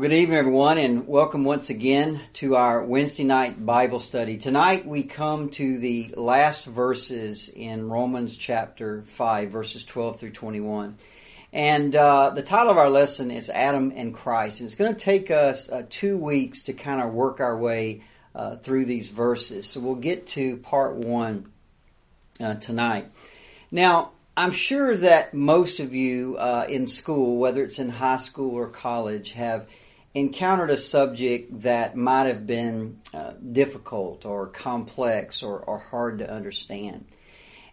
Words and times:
Well, 0.00 0.08
good 0.08 0.16
evening, 0.16 0.38
everyone, 0.38 0.78
and 0.78 1.06
welcome 1.06 1.44
once 1.44 1.68
again 1.68 2.22
to 2.32 2.56
our 2.56 2.82
Wednesday 2.82 3.24
night 3.24 3.66
Bible 3.66 3.98
study. 3.98 4.38
Tonight 4.38 4.86
we 4.86 5.02
come 5.02 5.50
to 5.50 5.76
the 5.76 6.14
last 6.16 6.64
verses 6.64 7.50
in 7.50 7.86
Romans 7.90 8.34
chapter 8.34 9.02
5, 9.02 9.50
verses 9.50 9.84
12 9.84 10.18
through 10.18 10.30
21. 10.30 10.96
And 11.52 11.94
uh, 11.94 12.30
the 12.30 12.40
title 12.40 12.70
of 12.70 12.78
our 12.78 12.88
lesson 12.88 13.30
is 13.30 13.50
Adam 13.50 13.92
and 13.94 14.14
Christ. 14.14 14.60
And 14.60 14.68
it's 14.68 14.74
going 14.74 14.94
to 14.94 14.98
take 14.98 15.30
us 15.30 15.68
uh, 15.68 15.82
two 15.90 16.16
weeks 16.16 16.62
to 16.62 16.72
kind 16.72 17.02
of 17.02 17.12
work 17.12 17.38
our 17.40 17.58
way 17.58 18.02
uh, 18.34 18.56
through 18.56 18.86
these 18.86 19.10
verses. 19.10 19.68
So 19.68 19.80
we'll 19.80 19.96
get 19.96 20.28
to 20.28 20.56
part 20.56 20.94
one 20.94 21.52
uh, 22.40 22.54
tonight. 22.54 23.10
Now, 23.70 24.12
I'm 24.34 24.52
sure 24.52 24.96
that 24.96 25.34
most 25.34 25.78
of 25.78 25.94
you 25.94 26.38
uh, 26.38 26.64
in 26.70 26.86
school, 26.86 27.36
whether 27.36 27.62
it's 27.62 27.78
in 27.78 27.90
high 27.90 28.16
school 28.16 28.54
or 28.54 28.66
college, 28.66 29.32
have 29.32 29.66
encountered 30.14 30.70
a 30.70 30.76
subject 30.76 31.62
that 31.62 31.96
might 31.96 32.24
have 32.24 32.46
been 32.46 32.98
uh, 33.14 33.32
difficult 33.52 34.26
or 34.26 34.48
complex 34.48 35.42
or, 35.42 35.58
or, 35.58 35.78
hard 35.78 36.18
to 36.18 36.30
understand. 36.30 37.04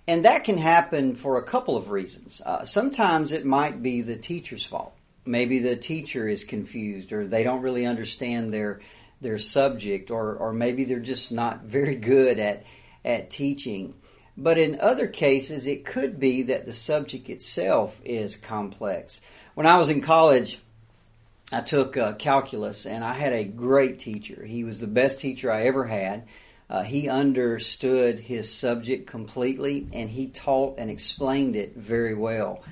And 0.07 0.23
that 0.23 0.43
can 0.43 0.57
happen 0.57 1.15
for 1.15 1.37
a 1.37 1.43
couple 1.43 1.75
of 1.75 1.89
reasons. 1.89 2.41
Uh, 2.45 2.63
sometimes 2.63 3.31
it 3.31 3.45
might 3.45 3.81
be 3.81 4.01
the 4.01 4.15
teacher's 4.15 4.63
fault. 4.63 4.93
Maybe 5.25 5.59
the 5.59 5.75
teacher 5.75 6.27
is 6.27 6.45
confused 6.45 7.11
or 7.11 7.27
they 7.27 7.43
don't 7.43 7.61
really 7.61 7.85
understand 7.85 8.53
their 8.53 8.81
their 9.19 9.39
subject 9.39 10.11
or, 10.11 10.35
or 10.35 10.53
maybe 10.53 10.83
they're 10.83 10.99
just 10.99 11.31
not 11.31 11.63
very 11.63 11.95
good 11.95 12.39
at 12.39 12.63
at 13.03 13.31
teaching. 13.31 13.95
But 14.37 14.59
in 14.59 14.79
other 14.79 15.07
cases 15.07 15.65
it 15.65 15.85
could 15.85 16.19
be 16.19 16.43
that 16.43 16.67
the 16.67 16.73
subject 16.73 17.29
itself 17.29 17.99
is 18.05 18.35
complex. 18.35 19.19
When 19.55 19.65
I 19.65 19.79
was 19.79 19.89
in 19.89 20.01
college, 20.01 20.59
I 21.51 21.61
took 21.61 21.95
uh, 21.95 22.13
calculus, 22.13 22.85
and 22.85 23.03
I 23.03 23.13
had 23.13 23.31
a 23.31 23.45
great 23.45 23.99
teacher. 23.99 24.43
He 24.43 24.63
was 24.65 24.79
the 24.79 24.87
best 24.87 25.19
teacher 25.19 25.51
I 25.51 25.63
ever 25.63 25.85
had. 25.85 26.27
Uh, 26.69 26.83
he 26.83 27.07
understood 27.07 28.19
his 28.19 28.53
subject 28.53 29.07
completely, 29.07 29.87
and 29.93 30.09
he 30.09 30.27
taught 30.27 30.77
and 30.77 30.89
explained 30.89 31.55
it 31.55 31.75
very 31.77 32.13
well. 32.13 32.63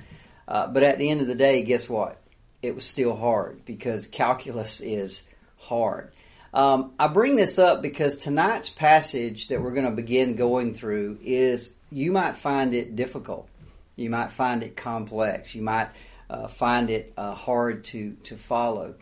Uh, 0.46 0.66
but 0.66 0.82
at 0.82 0.98
the 0.98 1.08
end 1.08 1.22
of 1.22 1.26
the 1.26 1.34
day, 1.34 1.62
guess 1.62 1.88
what? 1.88 2.20
It 2.62 2.74
was 2.74 2.84
still 2.84 3.16
hard 3.16 3.64
because 3.64 4.06
calculus 4.06 4.80
is 4.80 5.22
hard. 5.58 6.12
Um, 6.52 6.92
I 6.98 7.08
bring 7.08 7.36
this 7.36 7.58
up 7.58 7.80
because 7.80 8.16
tonight's 8.16 8.68
passage 8.68 9.48
that 9.48 9.60
we're 9.60 9.72
going 9.72 9.86
to 9.86 9.92
begin 9.92 10.36
going 10.36 10.74
through 10.74 11.18
is 11.22 11.70
you 11.90 12.12
might 12.12 12.36
find 12.36 12.74
it 12.74 12.96
difficult. 12.96 13.48
You 13.94 14.10
might 14.10 14.32
find 14.32 14.62
it 14.62 14.76
complex. 14.76 15.54
You 15.54 15.62
might 15.62 15.88
uh, 16.28 16.46
find 16.48 16.90
it 16.90 17.12
uh, 17.16 17.34
hard 17.34 17.84
to, 17.84 18.12
to 18.24 18.36
follow. 18.36 18.94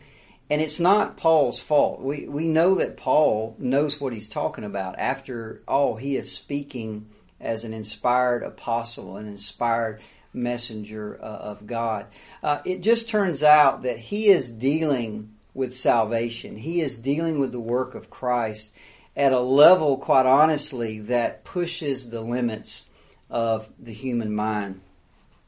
And 0.49 0.61
it's 0.61 0.79
not 0.79 1.17
Paul's 1.17 1.59
fault. 1.59 2.01
We, 2.01 2.27
we 2.27 2.47
know 2.47 2.75
that 2.75 2.97
Paul 2.97 3.55
knows 3.57 3.99
what 3.99 4.13
he's 4.13 4.29
talking 4.29 4.63
about. 4.63 4.99
After 4.99 5.63
all, 5.67 5.95
he 5.95 6.15
is 6.15 6.31
speaking 6.31 7.07
as 7.39 7.63
an 7.63 7.73
inspired 7.73 8.43
apostle, 8.43 9.17
an 9.17 9.27
inspired 9.27 10.01
messenger 10.33 11.17
uh, 11.19 11.25
of 11.25 11.65
God. 11.65 12.05
Uh, 12.43 12.59
it 12.63 12.81
just 12.81 13.09
turns 13.09 13.41
out 13.41 13.83
that 13.83 13.99
he 13.99 14.27
is 14.27 14.51
dealing 14.51 15.31
with 15.53 15.75
salvation. 15.75 16.57
He 16.57 16.81
is 16.81 16.95
dealing 16.95 17.39
with 17.39 17.51
the 17.51 17.59
work 17.59 17.95
of 17.95 18.09
Christ 18.09 18.71
at 19.15 19.33
a 19.33 19.39
level, 19.39 19.97
quite 19.97 20.25
honestly, 20.25 20.99
that 21.01 21.43
pushes 21.43 22.09
the 22.09 22.21
limits 22.21 22.85
of 23.29 23.67
the 23.79 23.93
human 23.93 24.35
mind. 24.35 24.81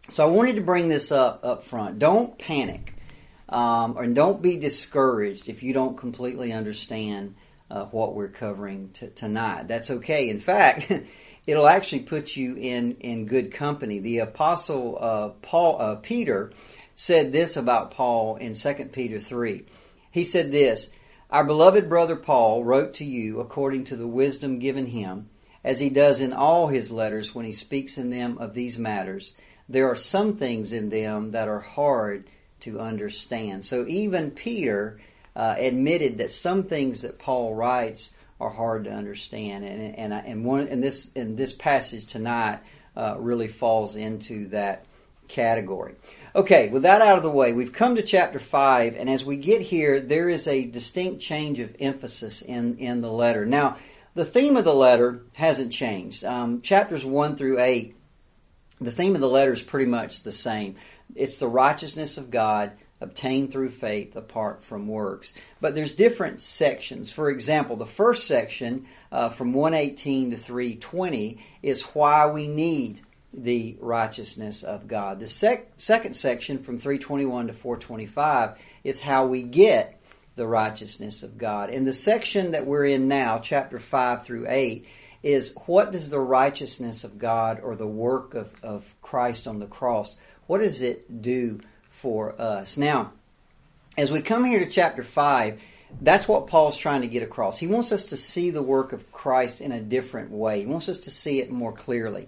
So 0.09 0.25
I 0.25 0.31
wanted 0.31 0.55
to 0.55 0.61
bring 0.61 0.87
this 0.87 1.11
up 1.11 1.41
up 1.43 1.65
front. 1.65 1.99
Don't 1.99 2.37
panic, 2.37 2.93
um, 3.49 3.97
and 3.97 4.15
don't 4.15 4.41
be 4.41 4.55
discouraged 4.55 5.49
if 5.49 5.63
you 5.63 5.73
don't 5.73 5.97
completely 5.97 6.53
understand 6.53 7.35
uh, 7.69 7.85
what 7.85 8.15
we're 8.15 8.29
covering 8.29 8.89
t- 8.93 9.09
tonight. 9.13 9.67
That's 9.67 9.91
okay. 9.91 10.29
In 10.29 10.39
fact, 10.39 10.89
it'll 11.45 11.67
actually 11.67 12.03
put 12.03 12.37
you 12.37 12.55
in 12.55 12.95
in 13.01 13.25
good 13.25 13.51
company. 13.51 13.99
The 13.99 14.19
apostle 14.19 14.97
uh, 14.99 15.29
Paul 15.41 15.81
uh, 15.81 15.95
Peter 15.95 16.53
said 16.95 17.33
this 17.33 17.57
about 17.57 17.91
Paul 17.91 18.37
in 18.37 18.53
2 18.53 18.73
Peter 18.93 19.19
three. 19.19 19.65
He 20.09 20.23
said 20.23 20.53
this. 20.53 20.89
Our 21.29 21.43
beloved 21.43 21.89
brother 21.89 22.15
Paul 22.15 22.63
wrote 22.63 22.93
to 22.95 23.05
you 23.05 23.41
according 23.41 23.83
to 23.85 23.97
the 23.97 24.07
wisdom 24.07 24.59
given 24.59 24.85
him, 24.85 25.29
as 25.65 25.81
he 25.81 25.89
does 25.89 26.21
in 26.21 26.31
all 26.31 26.67
his 26.69 26.91
letters 26.91 27.35
when 27.35 27.43
he 27.43 27.51
speaks 27.51 27.97
in 27.97 28.09
them 28.09 28.37
of 28.37 28.53
these 28.53 28.77
matters 28.77 29.35
there 29.69 29.89
are 29.89 29.95
some 29.95 30.37
things 30.37 30.73
in 30.73 30.89
them 30.89 31.31
that 31.31 31.47
are 31.47 31.59
hard 31.59 32.25
to 32.61 32.79
understand. 32.79 33.65
So 33.65 33.85
even 33.87 34.31
Peter 34.31 34.99
uh, 35.35 35.55
admitted 35.57 36.17
that 36.17 36.31
some 36.31 36.63
things 36.63 37.01
that 37.01 37.19
Paul 37.19 37.53
writes 37.53 38.11
are 38.39 38.49
hard 38.49 38.83
to 38.83 38.91
understand, 38.91 39.65
and 39.65 39.95
and 39.95 40.13
and 40.13 40.45
one 40.45 40.67
and 40.67 40.83
this 40.83 41.11
in 41.13 41.35
this 41.35 41.53
passage 41.53 42.05
tonight 42.05 42.59
uh, 42.95 43.15
really 43.17 43.47
falls 43.47 43.95
into 43.95 44.47
that 44.49 44.85
category. 45.27 45.95
Okay, 46.35 46.69
with 46.69 46.83
that 46.83 47.01
out 47.01 47.17
of 47.17 47.23
the 47.23 47.31
way, 47.31 47.51
we've 47.51 47.73
come 47.73 47.95
to 47.95 48.03
chapter 48.03 48.39
five, 48.39 48.95
and 48.95 49.09
as 49.09 49.25
we 49.25 49.37
get 49.37 49.61
here, 49.61 49.99
there 49.99 50.29
is 50.29 50.47
a 50.47 50.65
distinct 50.65 51.19
change 51.19 51.59
of 51.59 51.75
emphasis 51.79 52.43
in 52.43 52.77
in 52.77 53.01
the 53.01 53.11
letter. 53.11 53.45
Now, 53.45 53.77
the 54.13 54.25
theme 54.25 54.55
of 54.55 54.65
the 54.65 54.75
letter 54.75 55.21
hasn't 55.33 55.71
changed. 55.71 56.23
Um, 56.23 56.61
chapters 56.61 57.03
one 57.03 57.35
through 57.35 57.59
eight 57.59 57.95
the 58.79 58.91
theme 58.91 59.15
of 59.15 59.21
the 59.21 59.29
letter 59.29 59.53
is 59.53 59.63
pretty 59.63 59.89
much 59.89 60.23
the 60.23 60.31
same. 60.31 60.75
It's 61.15 61.37
the 61.37 61.47
righteousness 61.47 62.17
of 62.17 62.31
God 62.31 62.71
obtained 62.99 63.51
through 63.51 63.69
faith 63.69 64.15
apart 64.15 64.63
from 64.63 64.87
works. 64.87 65.31
But 65.61 65.75
there's 65.75 65.93
different 65.93 66.41
sections. 66.41 67.11
For 67.11 67.29
example, 67.29 67.75
the 67.75 67.85
first 67.85 68.25
section 68.25 68.87
uh, 69.11 69.29
from 69.29 69.53
118 69.53 70.31
to 70.31 70.37
320 70.37 71.39
is 71.61 71.83
why 71.83 72.29
we 72.29 72.47
need 72.47 73.01
the 73.33 73.77
righteousness 73.79 74.63
of 74.63 74.87
God. 74.87 75.19
The 75.19 75.27
sec- 75.27 75.73
second 75.77 76.15
section 76.15 76.57
from 76.59 76.79
321 76.79 77.47
to 77.47 77.53
425 77.53 78.57
is 78.83 78.99
how 78.99 79.27
we 79.27 79.43
get 79.43 80.01
the 80.35 80.47
righteousness 80.47 81.23
of 81.23 81.37
God. 81.37 81.69
And 81.69 81.85
the 81.85 81.93
section 81.93 82.51
that 82.51 82.65
we're 82.65 82.85
in 82.85 83.07
now, 83.07 83.39
chapter 83.39 83.79
5 83.79 84.23
through 84.23 84.45
8, 84.47 84.87
is 85.23 85.55
what 85.65 85.91
does 85.91 86.09
the 86.09 86.19
righteousness 86.19 87.03
of 87.03 87.17
God 87.17 87.59
or 87.61 87.75
the 87.75 87.87
work 87.87 88.33
of, 88.33 88.53
of 88.63 88.95
Christ 89.01 89.47
on 89.47 89.59
the 89.59 89.65
cross, 89.65 90.15
what 90.47 90.59
does 90.59 90.81
it 90.81 91.21
do 91.21 91.59
for 91.89 92.39
us? 92.39 92.77
Now, 92.77 93.13
as 93.97 94.11
we 94.11 94.21
come 94.21 94.45
here 94.45 94.59
to 94.59 94.69
chapter 94.69 95.03
5, 95.03 95.59
that's 96.01 96.27
what 96.27 96.47
Paul's 96.47 96.77
trying 96.77 97.01
to 97.01 97.07
get 97.07 97.23
across. 97.23 97.57
He 97.57 97.67
wants 97.67 97.91
us 97.91 98.05
to 98.05 98.17
see 98.17 98.51
the 98.51 98.61
work 98.61 98.93
of 98.93 99.11
Christ 99.11 99.61
in 99.61 99.71
a 99.71 99.81
different 99.81 100.31
way. 100.31 100.61
He 100.61 100.65
wants 100.65 100.89
us 100.89 100.99
to 100.99 101.11
see 101.11 101.39
it 101.39 101.49
more 101.49 101.71
clearly. 101.71 102.27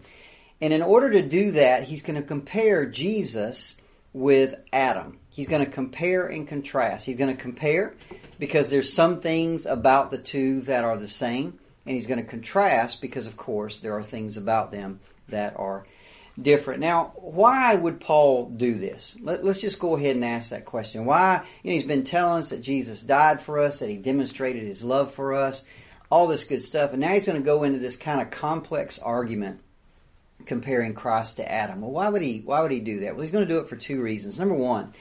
And 0.61 0.73
in 0.73 0.81
order 0.81 1.11
to 1.11 1.21
do 1.21 1.51
that, 1.51 1.83
he's 1.83 2.01
going 2.01 2.19
to 2.19 2.27
compare 2.27 2.85
Jesus 2.85 3.77
with 4.13 4.55
Adam. 4.73 5.19
He's 5.29 5.47
going 5.47 5.63
to 5.63 5.71
compare 5.71 6.25
and 6.25 6.47
contrast. 6.47 7.05
He's 7.05 7.15
going 7.15 7.35
to 7.35 7.41
compare 7.41 7.93
because 8.39 8.69
there's 8.69 8.91
some 8.91 9.21
things 9.21 9.65
about 9.65 10.11
the 10.11 10.17
two 10.17 10.61
that 10.61 10.83
are 10.83 10.97
the 10.97 11.07
same 11.07 11.59
and 11.89 11.95
he's 11.95 12.05
going 12.05 12.21
to 12.21 12.29
contrast 12.29 13.01
because, 13.01 13.25
of 13.25 13.35
course, 13.35 13.79
there 13.79 13.97
are 13.97 14.03
things 14.03 14.37
about 14.37 14.71
them 14.71 14.99
that 15.29 15.57
are 15.57 15.87
different. 16.39 16.81
Now, 16.81 17.13
why 17.15 17.73
would 17.73 17.99
Paul 17.99 18.51
do 18.51 18.75
this? 18.75 19.17
Let, 19.19 19.43
us 19.43 19.59
just 19.59 19.79
go 19.79 19.97
ahead 19.97 20.15
and 20.15 20.23
ask 20.23 20.51
that 20.51 20.65
question. 20.65 21.05
Why? 21.05 21.43
You 21.63 21.71
know, 21.71 21.73
he's 21.73 21.83
been 21.83 22.03
telling 22.03 22.37
us 22.37 22.51
that 22.51 22.61
Jesus 22.61 23.01
died 23.01 23.41
for 23.41 23.57
us, 23.57 23.79
that 23.79 23.89
he 23.89 23.97
demonstrated 23.97 24.61
his 24.61 24.83
love 24.83 25.15
for 25.15 25.33
us, 25.33 25.63
all 26.11 26.27
this 26.27 26.43
good 26.43 26.61
stuff, 26.61 26.91
and 26.91 27.01
now 27.01 27.13
he's 27.13 27.25
going 27.25 27.41
to 27.41 27.43
go 27.43 27.63
into 27.63 27.79
this 27.79 27.95
kind 27.95 28.21
of 28.21 28.29
complex 28.29 28.99
argument 28.99 29.59
comparing 30.45 30.93
Christ 30.93 31.37
to 31.37 31.51
Adam. 31.51 31.81
Well, 31.81 31.89
why 31.89 32.09
would 32.09 32.21
he? 32.21 32.43
Why 32.45 32.61
would 32.61 32.69
he 32.69 32.81
do 32.81 32.99
that? 32.99 33.15
Well, 33.15 33.23
he's 33.23 33.31
going 33.31 33.47
to 33.47 33.51
do 33.51 33.61
it 33.61 33.67
for 33.67 33.75
two 33.75 33.99
reasons. 33.99 34.37
Number 34.37 34.53
one, 34.53 34.93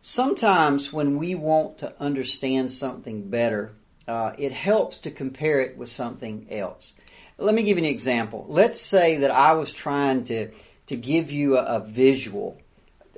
sometimes 0.00 0.90
when 0.90 1.18
we 1.18 1.34
want 1.34 1.76
to 1.80 1.92
understand 2.00 2.72
something 2.72 3.28
better, 3.28 3.74
uh, 4.06 4.32
it 4.38 4.52
helps 4.52 4.98
to 4.98 5.10
compare 5.10 5.60
it 5.60 5.76
with 5.76 5.88
something 5.88 6.46
else. 6.50 6.92
Let 7.38 7.54
me 7.54 7.62
give 7.62 7.78
you 7.78 7.84
an 7.84 7.90
example. 7.90 8.44
Let's 8.48 8.80
say 8.80 9.18
that 9.18 9.30
I 9.30 9.52
was 9.54 9.72
trying 9.72 10.24
to, 10.24 10.50
to 10.86 10.96
give 10.96 11.30
you 11.30 11.58
a, 11.58 11.64
a 11.64 11.80
visual 11.80 12.58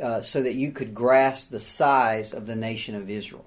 uh, 0.02 0.20
so 0.20 0.42
that 0.42 0.54
you 0.54 0.72
could 0.72 0.94
grasp 0.94 1.50
the 1.50 1.58
size 1.58 2.32
of 2.32 2.46
the 2.46 2.56
nation 2.56 2.94
of 2.94 3.10
Israel. 3.10 3.44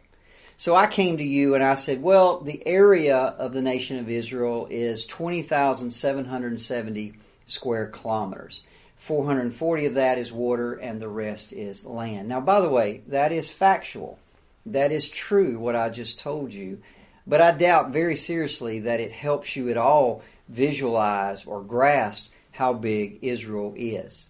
So 0.58 0.76
I 0.76 0.88
came 0.88 1.18
to 1.18 1.24
you 1.24 1.56
and 1.56 1.64
I 1.64 1.76
said, 1.76 2.02
well, 2.02 2.42
the 2.42 2.62
area 2.68 3.18
of 3.18 3.54
the 3.54 3.62
nation 3.62 3.98
of 3.98 4.10
Israel 4.10 4.68
is 4.70 5.06
20,770 5.06 7.14
square 7.46 7.88
kilometers. 7.88 8.64
440 8.98 9.86
of 9.86 9.94
that 9.94 10.18
is 10.18 10.34
water 10.34 10.74
and 10.74 11.02
the 11.02 11.08
rest 11.08 11.54
is 11.54 11.86
land. 11.86 12.28
Now, 12.28 12.42
by 12.42 12.60
the 12.60 12.70
way, 12.70 13.04
that 13.08 13.32
is 13.32 13.50
factual. 13.50 14.20
That 14.66 14.92
is 14.92 15.08
true, 15.08 15.58
what 15.58 15.78
I 15.78 15.88
just 15.90 16.20
told 16.20 16.54
you. 16.54 16.82
But 17.30 17.42
I 17.42 17.52
doubt 17.52 17.92
very 17.92 18.16
seriously 18.16 18.80
that 18.80 19.00
it 19.00 19.12
helps 19.12 19.56
you 19.56 19.70
at 19.70 19.78
all 19.78 20.24
visualize 20.48 21.46
or 21.46 21.62
grasp 21.62 22.32
how 22.54 22.74
big 22.74 23.20
Israel 23.22 23.76
is. 23.78 24.28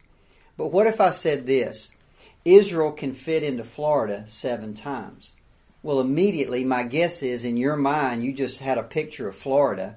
But 0.58 0.74
what 0.74 0.86
if 0.86 1.00
I 1.00 1.12
said 1.12 1.48
this? 1.48 1.92
Israel 2.44 2.92
can 2.92 3.14
fit 3.14 3.42
into 3.42 3.64
Florida 3.64 4.26
seven 4.28 4.74
times. 4.74 5.32
Well, 5.82 6.02
immediately, 6.02 6.66
my 6.66 6.84
guess 6.84 7.24
is 7.24 7.46
in 7.46 7.56
your 7.56 7.78
mind, 7.78 8.26
you 8.26 8.34
just 8.34 8.60
had 8.60 8.78
a 8.78 8.84
picture 8.84 9.30
of 9.30 9.36
Florida 9.38 9.96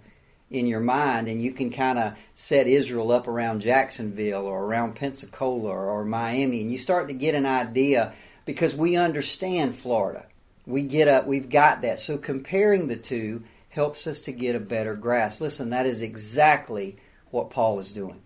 in 0.49 0.69
your 0.69 0.81
mind, 0.81 1.27
and 1.27 1.43
you 1.43 1.51
can 1.51 1.71
kind 1.71 1.99
of 1.99 2.13
set 2.37 2.69
Israel 2.69 3.11
up 3.11 3.27
around 3.27 3.63
Jacksonville 3.63 4.47
or 4.47 4.63
around 4.63 4.95
Pensacola 4.95 5.71
or, 5.71 5.87
or 5.87 6.05
Miami, 6.05 6.61
and 6.61 6.71
you 6.71 6.79
start 6.79 7.09
to 7.09 7.15
get 7.15 7.35
an 7.35 7.47
idea 7.47 8.13
because 8.45 8.77
we 8.77 8.95
understand 8.95 9.75
Florida. 9.75 10.27
We 10.67 10.83
get 10.83 11.09
up, 11.09 11.27
we've 11.27 11.51
got 11.51 11.83
that. 11.83 11.99
So 11.99 12.19
comparing 12.19 12.87
the 12.87 12.97
two 12.97 13.43
helps 13.69 14.07
us 14.07 14.21
to 14.23 14.33
get 14.33 14.55
a 14.55 14.61
better 14.61 14.95
grasp. 14.95 15.41
Listen, 15.41 15.71
that 15.71 15.87
is 15.87 16.03
exactly 16.03 16.97
what 17.31 17.51
Paul 17.51 17.79
is 17.81 17.93
doing. 17.93 18.21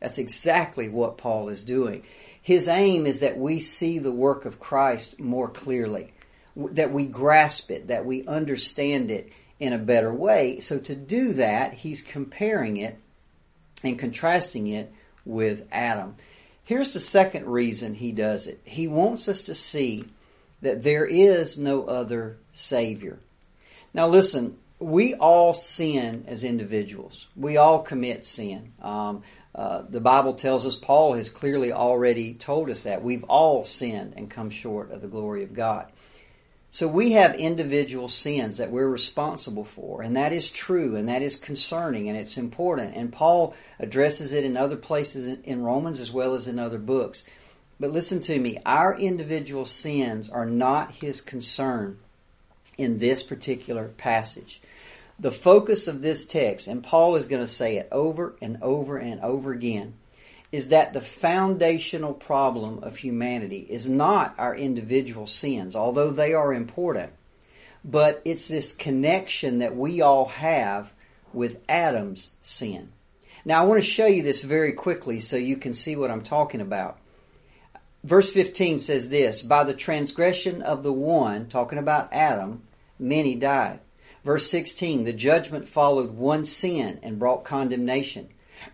That's 0.00 0.18
exactly 0.18 0.88
what 0.88 1.18
Paul 1.18 1.48
is 1.48 1.62
doing. 1.62 2.02
His 2.40 2.68
aim 2.68 3.06
is 3.06 3.20
that 3.20 3.38
we 3.38 3.60
see 3.60 3.98
the 3.98 4.12
work 4.12 4.44
of 4.44 4.60
Christ 4.60 5.18
more 5.18 5.48
clearly, 5.48 6.12
that 6.56 6.92
we 6.92 7.04
grasp 7.04 7.70
it, 7.70 7.88
that 7.88 8.04
we 8.04 8.26
understand 8.26 9.10
it 9.10 9.32
in 9.58 9.72
a 9.72 9.78
better 9.78 10.12
way. 10.12 10.60
So 10.60 10.78
to 10.78 10.94
do 10.94 11.32
that, 11.34 11.74
he's 11.74 12.02
comparing 12.02 12.76
it 12.76 12.98
and 13.82 13.98
contrasting 13.98 14.66
it 14.66 14.92
with 15.24 15.66
Adam. 15.72 16.16
Here's 16.64 16.92
the 16.92 17.00
second 17.00 17.46
reason 17.46 17.94
he 17.94 18.12
does 18.12 18.46
it. 18.46 18.60
He 18.64 18.88
wants 18.88 19.28
us 19.28 19.42
to 19.42 19.54
see 19.54 20.04
that 20.62 20.82
there 20.82 21.06
is 21.06 21.58
no 21.58 21.84
other 21.84 22.38
Savior. 22.52 23.18
Now 23.92 24.08
listen, 24.08 24.58
we 24.78 25.14
all 25.14 25.54
sin 25.54 26.24
as 26.26 26.44
individuals. 26.44 27.28
We 27.34 27.56
all 27.56 27.82
commit 27.82 28.26
sin. 28.26 28.72
Um, 28.82 29.22
uh, 29.54 29.84
the 29.88 30.00
Bible 30.00 30.34
tells 30.34 30.66
us, 30.66 30.76
Paul 30.76 31.14
has 31.14 31.30
clearly 31.30 31.72
already 31.72 32.34
told 32.34 32.68
us 32.68 32.82
that. 32.82 33.02
We've 33.02 33.24
all 33.24 33.64
sinned 33.64 34.12
and 34.16 34.30
come 34.30 34.50
short 34.50 34.90
of 34.90 35.00
the 35.00 35.08
glory 35.08 35.44
of 35.44 35.54
God. 35.54 35.90
So 36.70 36.86
we 36.86 37.12
have 37.12 37.34
individual 37.36 38.06
sins 38.06 38.58
that 38.58 38.70
we're 38.70 38.86
responsible 38.86 39.64
for, 39.64 40.02
and 40.02 40.14
that 40.16 40.34
is 40.34 40.50
true, 40.50 40.96
and 40.96 41.08
that 41.08 41.22
is 41.22 41.36
concerning, 41.36 42.10
and 42.10 42.18
it's 42.18 42.36
important. 42.36 42.94
And 42.94 43.10
Paul 43.10 43.54
addresses 43.78 44.34
it 44.34 44.44
in 44.44 44.58
other 44.58 44.76
places 44.76 45.38
in 45.42 45.62
Romans 45.62 46.00
as 46.00 46.12
well 46.12 46.34
as 46.34 46.48
in 46.48 46.58
other 46.58 46.78
books. 46.78 47.24
But 47.78 47.92
listen 47.92 48.20
to 48.20 48.38
me, 48.38 48.58
our 48.64 48.98
individual 48.98 49.66
sins 49.66 50.30
are 50.30 50.46
not 50.46 50.94
his 50.94 51.20
concern 51.20 51.98
in 52.78 52.98
this 52.98 53.22
particular 53.22 53.88
passage. 53.88 54.60
The 55.18 55.30
focus 55.30 55.86
of 55.88 56.02
this 56.02 56.24
text, 56.24 56.66
and 56.66 56.82
Paul 56.82 57.16
is 57.16 57.26
going 57.26 57.42
to 57.42 57.48
say 57.48 57.76
it 57.76 57.88
over 57.90 58.36
and 58.40 58.58
over 58.62 58.98
and 58.98 59.20
over 59.20 59.52
again, 59.52 59.94
is 60.52 60.68
that 60.68 60.92
the 60.92 61.00
foundational 61.00 62.14
problem 62.14 62.82
of 62.82 62.98
humanity 62.98 63.66
is 63.68 63.88
not 63.88 64.34
our 64.38 64.54
individual 64.54 65.26
sins, 65.26 65.74
although 65.74 66.10
they 66.10 66.32
are 66.32 66.54
important, 66.54 67.12
but 67.84 68.22
it's 68.24 68.48
this 68.48 68.72
connection 68.72 69.58
that 69.58 69.76
we 69.76 70.00
all 70.00 70.26
have 70.26 70.92
with 71.32 71.58
Adam's 71.68 72.30
sin. 72.42 72.90
Now, 73.44 73.62
I 73.62 73.66
want 73.66 73.82
to 73.82 73.88
show 73.88 74.06
you 74.06 74.22
this 74.22 74.42
very 74.42 74.72
quickly 74.72 75.20
so 75.20 75.36
you 75.36 75.56
can 75.56 75.74
see 75.74 75.96
what 75.96 76.10
I'm 76.10 76.22
talking 76.22 76.60
about. 76.60 76.98
Verse 78.06 78.30
15 78.30 78.78
says 78.78 79.08
this 79.08 79.42
By 79.42 79.64
the 79.64 79.74
transgression 79.74 80.62
of 80.62 80.84
the 80.84 80.92
one, 80.92 81.48
talking 81.48 81.76
about 81.76 82.12
Adam, 82.12 82.62
many 83.00 83.34
died. 83.34 83.80
Verse 84.22 84.48
16, 84.48 85.02
the 85.02 85.12
judgment 85.12 85.68
followed 85.68 86.10
one 86.10 86.44
sin 86.44 87.00
and 87.02 87.18
brought 87.18 87.42
condemnation. 87.42 88.28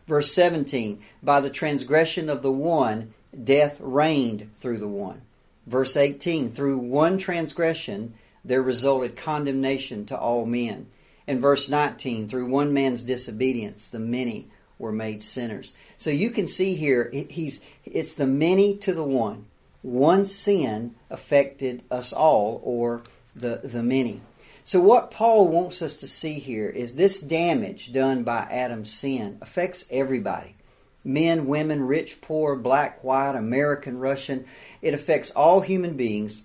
Verse 0.07 0.31
17, 0.33 1.01
by 1.23 1.41
the 1.41 1.49
transgression 1.49 2.29
of 2.29 2.43
the 2.43 2.53
one, 2.53 3.15
death 3.43 3.79
reigned 3.81 4.51
through 4.61 4.77
the 4.77 4.87
one. 4.87 5.23
Verse 5.67 5.97
18, 5.97 6.53
through 6.53 6.77
one 6.77 7.17
transgression, 7.17 8.13
there 8.45 8.61
resulted 8.61 9.17
condemnation 9.17 10.05
to 10.05 10.19
all 10.19 10.45
men. 10.45 10.89
And 11.27 11.41
verse 11.41 11.71
19, 11.71 12.29
through 12.29 12.47
one 12.47 12.75
man's 12.75 13.01
disobedience, 13.01 13.89
the 13.89 13.99
many 13.99 14.49
were 14.79 14.93
made 14.93 15.23
sinners. 15.23 15.73
So 16.03 16.11
you 16.11 16.31
can 16.31 16.49
see 16.49 16.75
here, 16.75 17.09
he's, 17.13 17.61
it's 17.85 18.15
the 18.15 18.27
many 18.27 18.77
to 18.79 18.93
the 18.93 19.05
one. 19.05 19.47
One 19.83 20.25
sin 20.25 20.97
affected 21.09 21.85
us 21.93 22.13
all, 22.13 22.61
or 22.65 23.03
the, 23.37 23.61
the 23.63 23.85
many. 23.85 24.21
So 24.65 24.81
what 24.81 25.13
Paul 25.13 25.47
wants 25.47 25.81
us 25.81 25.95
to 25.95 26.09
see 26.09 26.41
here 26.41 26.69
is 26.69 26.97
this 26.97 27.21
damage 27.21 27.93
done 27.93 28.25
by 28.25 28.49
Adam's 28.51 28.93
sin 28.93 29.39
affects 29.41 29.85
everybody. 29.93 30.57
Men, 31.05 31.47
women, 31.47 31.87
rich, 31.87 32.21
poor, 32.21 32.57
black, 32.57 33.05
white, 33.05 33.37
American, 33.37 33.97
Russian. 34.01 34.45
It 34.81 34.95
affects 34.95 35.31
all 35.31 35.61
human 35.61 35.97
beings 35.97 36.43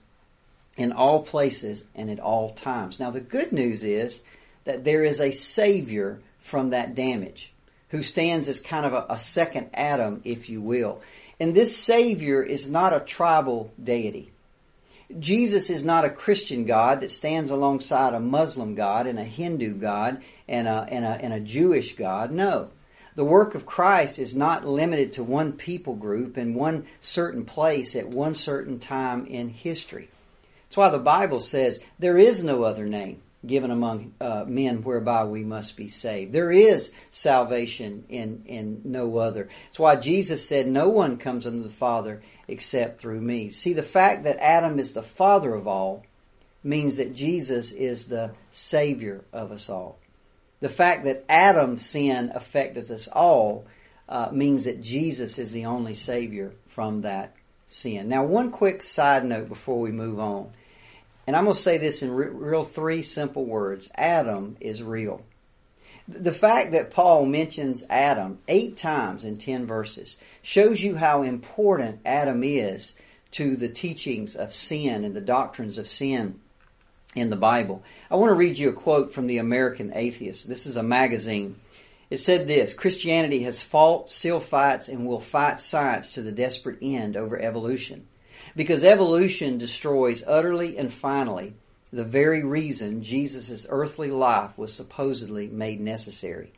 in 0.76 0.92
all 0.92 1.24
places 1.24 1.84
and 1.96 2.12
at 2.12 2.20
all 2.20 2.54
times. 2.54 3.00
Now 3.00 3.10
the 3.10 3.22
good 3.22 3.52
news 3.52 3.84
is 3.84 4.22
that 4.66 4.84
there 4.84 5.04
is 5.04 5.20
a 5.20 5.32
savior 5.32 6.20
from 6.38 6.70
that 6.70 6.94
damage 6.94 7.52
who 7.90 8.02
stands 8.02 8.50
as 8.50 8.60
kind 8.60 8.86
of 8.86 8.94
a, 8.94 9.06
a 9.10 9.18
second 9.18 9.70
Adam, 9.74 10.22
if 10.24 10.50
you 10.50 10.62
will. 10.62 11.02
And 11.40 11.54
this 11.54 11.78
savior 11.78 12.42
is 12.42 12.68
not 12.68 12.94
a 12.94 13.00
tribal 13.00 13.72
deity. 13.82 14.32
Jesus 15.20 15.70
is 15.70 15.86
not 15.86 16.04
a 16.04 16.10
Christian 16.10 16.66
God 16.66 17.00
that 17.00 17.12
stands 17.12 17.50
alongside 17.50 18.14
a 18.14 18.20
Muslim 18.20 18.76
God 18.76 19.08
and 19.08 19.18
a 19.18 19.24
Hindu 19.24 19.76
God 19.76 20.22
and 20.48 20.68
a, 20.68 20.86
and 20.90 21.06
a, 21.06 21.10
and 21.10 21.34
a 21.34 21.40
Jewish 21.40 21.96
God. 21.96 22.32
No. 22.32 22.70
The 23.16 23.24
work 23.24 23.56
of 23.56 23.66
Christ 23.66 24.20
is 24.20 24.36
not 24.36 24.68
limited 24.68 25.14
to 25.14 25.24
one 25.24 25.54
people 25.54 25.96
group 25.96 26.38
in 26.38 26.54
one 26.54 26.86
certain 27.00 27.46
place 27.46 27.96
at 27.96 28.10
one 28.10 28.36
certain 28.36 28.80
time 28.80 29.26
in 29.26 29.50
history. 29.50 30.10
That's 30.68 30.78
why 30.78 30.90
the 30.90 31.00
Bible 31.00 31.40
says 31.40 31.80
there 31.98 32.18
is 32.18 32.44
no 32.44 32.64
other 32.64 32.86
name 32.86 33.22
given 33.48 33.72
among 33.72 34.14
uh, 34.20 34.46
men 34.48 34.84
whereby 34.84 35.24
we 35.24 35.44
must 35.44 35.78
be 35.78 35.88
saved. 35.88 36.34
There 36.34 36.52
is 36.52 36.92
salvation 37.12 38.06
in, 38.10 38.44
in 38.46 38.82
no 38.84 39.18
other. 39.18 39.50
That's 39.66 39.80
why 39.80 39.96
Jesus 39.96 40.48
said, 40.48 40.68
No 40.68 40.90
one 40.90 41.18
comes 41.18 41.48
unto 41.48 41.64
the 41.64 41.70
Father 41.70 42.22
except 42.48 43.02
through 43.02 43.22
me. 43.22 43.50
See, 43.50 43.74
the 43.74 43.84
fact 43.84 44.24
that 44.24 44.38
Adam 44.44 44.80
is 44.80 44.94
the 44.94 45.04
father 45.04 45.54
of 45.54 45.68
all 45.68 46.06
means 46.64 46.98
that 46.98 47.16
Jesus 47.16 47.72
is 47.72 48.06
the 48.06 48.32
Savior 48.52 49.24
of 49.34 49.52
us 49.52 49.70
all. 49.70 49.98
The 50.60 50.70
fact 50.70 51.06
that 51.06 51.26
Adam's 51.30 51.86
sin 51.86 52.32
affected 52.34 52.90
us 52.90 53.08
all 53.08 53.66
uh, 54.10 54.30
means 54.32 54.66
that 54.66 54.82
Jesus 54.82 55.38
is 55.38 55.52
the 55.52 55.66
only 55.66 55.94
Savior 55.94 56.54
from 56.68 57.02
that 57.02 57.34
sin. 57.66 58.10
Now, 58.10 58.24
one 58.24 58.50
quick 58.50 58.82
side 58.82 59.26
note 59.26 59.50
before 59.50 59.80
we 59.80 59.92
move 59.92 60.20
on. 60.20 60.52
And 61.28 61.36
I'm 61.36 61.44
going 61.44 61.56
to 61.56 61.62
say 61.62 61.78
this 61.78 62.02
in 62.02 62.12
re- 62.12 62.30
real 62.30 62.64
three 62.64 63.04
simple 63.04 63.46
words 63.46 63.90
Adam 63.94 64.56
is 64.62 64.82
real. 64.82 65.24
The 66.08 66.32
fact 66.32 66.72
that 66.72 66.90
Paul 66.90 67.26
mentions 67.26 67.84
Adam 67.90 68.40
eight 68.48 68.78
times 68.78 69.26
in 69.26 69.36
ten 69.36 69.68
verses 69.68 70.16
shows 70.42 70.82
you 70.82 70.96
how 70.96 71.24
important 71.24 72.00
Adam 72.06 72.44
is 72.44 72.96
to 73.32 73.58
the 73.58 73.68
teachings 73.68 74.36
of 74.36 74.54
sin 74.54 75.04
and 75.04 75.14
the 75.14 75.22
doctrines 75.22 75.78
of 75.78 75.90
sin 75.90 76.40
in 77.14 77.30
the 77.30 77.36
Bible. 77.36 77.84
I 78.10 78.16
want 78.16 78.30
to 78.30 78.36
read 78.36 78.58
you 78.58 78.70
a 78.70 78.74
quote 78.74 79.14
from 79.14 79.28
the 79.28 79.40
American 79.40 79.92
Atheist. 79.94 80.48
This 80.48 80.66
is 80.66 80.78
a 80.78 80.84
magazine. 80.84 81.58
It 82.10 82.18
said 82.18 82.48
this 82.48 82.74
Christianity 82.74 83.44
has 83.44 83.60
fought, 83.60 84.10
still 84.10 84.40
fights, 84.40 84.88
and 84.88 85.06
will 85.06 85.20
fight 85.20 85.60
science 85.60 86.14
to 86.14 86.22
the 86.22 86.32
desperate 86.32 86.78
end 86.82 87.18
over 87.18 87.38
evolution. 87.38 88.08
Because 88.58 88.84
evolution 88.84 89.60
destroys 89.60 90.24
utterly 90.26 90.80
and 90.80 90.92
finally 90.92 91.54
the 91.94 92.04
very 92.04 92.44
reason 92.44 93.04
Jesus' 93.04 93.68
earthly 93.70 94.10
life 94.10 94.58
was 94.58 94.74
supposedly 94.74 95.46
made 95.46 95.80
necessary. 95.80 96.52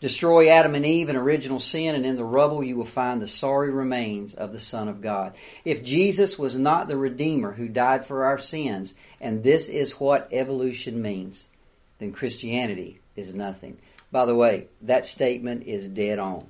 Destroy 0.00 0.48
Adam 0.48 0.74
and 0.74 0.84
Eve 0.84 1.08
in 1.08 1.14
original 1.14 1.60
sin, 1.60 1.94
and 1.94 2.04
in 2.04 2.16
the 2.16 2.24
rubble 2.24 2.64
you 2.64 2.74
will 2.74 2.84
find 2.84 3.22
the 3.22 3.28
sorry 3.28 3.70
remains 3.70 4.34
of 4.34 4.50
the 4.50 4.58
Son 4.58 4.88
of 4.88 5.00
God. 5.00 5.32
If 5.64 5.84
Jesus 5.84 6.36
was 6.36 6.58
not 6.58 6.88
the 6.88 6.96
Redeemer 6.96 7.52
who 7.52 7.68
died 7.68 8.04
for 8.04 8.24
our 8.24 8.38
sins, 8.38 8.94
and 9.20 9.44
this 9.44 9.68
is 9.68 10.00
what 10.00 10.28
evolution 10.32 11.00
means, 11.00 11.48
then 11.98 12.10
Christianity 12.10 12.98
is 13.14 13.32
nothing. 13.32 13.78
By 14.10 14.24
the 14.26 14.34
way, 14.34 14.66
that 14.82 15.06
statement 15.06 15.62
is 15.68 15.86
dead 15.86 16.18
on. 16.18 16.48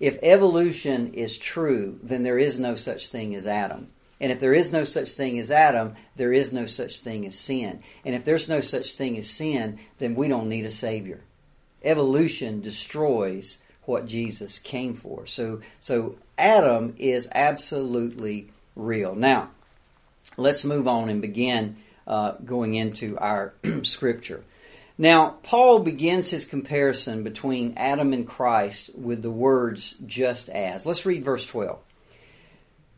If 0.00 0.18
evolution 0.24 1.14
is 1.14 1.38
true, 1.38 2.00
then 2.02 2.24
there 2.24 2.38
is 2.38 2.58
no 2.58 2.74
such 2.74 3.06
thing 3.08 3.36
as 3.36 3.46
Adam. 3.46 3.86
And 4.20 4.30
if 4.30 4.38
there 4.38 4.52
is 4.52 4.70
no 4.70 4.84
such 4.84 5.12
thing 5.12 5.38
as 5.38 5.50
Adam, 5.50 5.94
there 6.16 6.32
is 6.32 6.52
no 6.52 6.66
such 6.66 6.98
thing 6.98 7.24
as 7.26 7.38
sin. 7.38 7.82
And 8.04 8.14
if 8.14 8.24
there's 8.24 8.48
no 8.48 8.60
such 8.60 8.92
thing 8.92 9.16
as 9.16 9.28
sin, 9.28 9.78
then 9.98 10.14
we 10.14 10.28
don't 10.28 10.48
need 10.48 10.66
a 10.66 10.70
Savior. 10.70 11.20
Evolution 11.82 12.60
destroys 12.60 13.58
what 13.84 14.06
Jesus 14.06 14.58
came 14.58 14.94
for. 14.94 15.26
So, 15.26 15.60
so 15.80 16.16
Adam 16.36 16.94
is 16.98 17.28
absolutely 17.34 18.50
real. 18.76 19.14
Now, 19.14 19.50
let's 20.36 20.64
move 20.64 20.86
on 20.86 21.08
and 21.08 21.22
begin 21.22 21.76
uh, 22.06 22.32
going 22.44 22.74
into 22.74 23.16
our 23.18 23.54
scripture. 23.82 24.44
Now, 24.98 25.36
Paul 25.42 25.78
begins 25.78 26.28
his 26.28 26.44
comparison 26.44 27.22
between 27.22 27.72
Adam 27.78 28.12
and 28.12 28.28
Christ 28.28 28.90
with 28.94 29.22
the 29.22 29.30
words 29.30 29.94
just 30.06 30.50
as. 30.50 30.84
Let's 30.84 31.06
read 31.06 31.24
verse 31.24 31.46
12. 31.46 31.78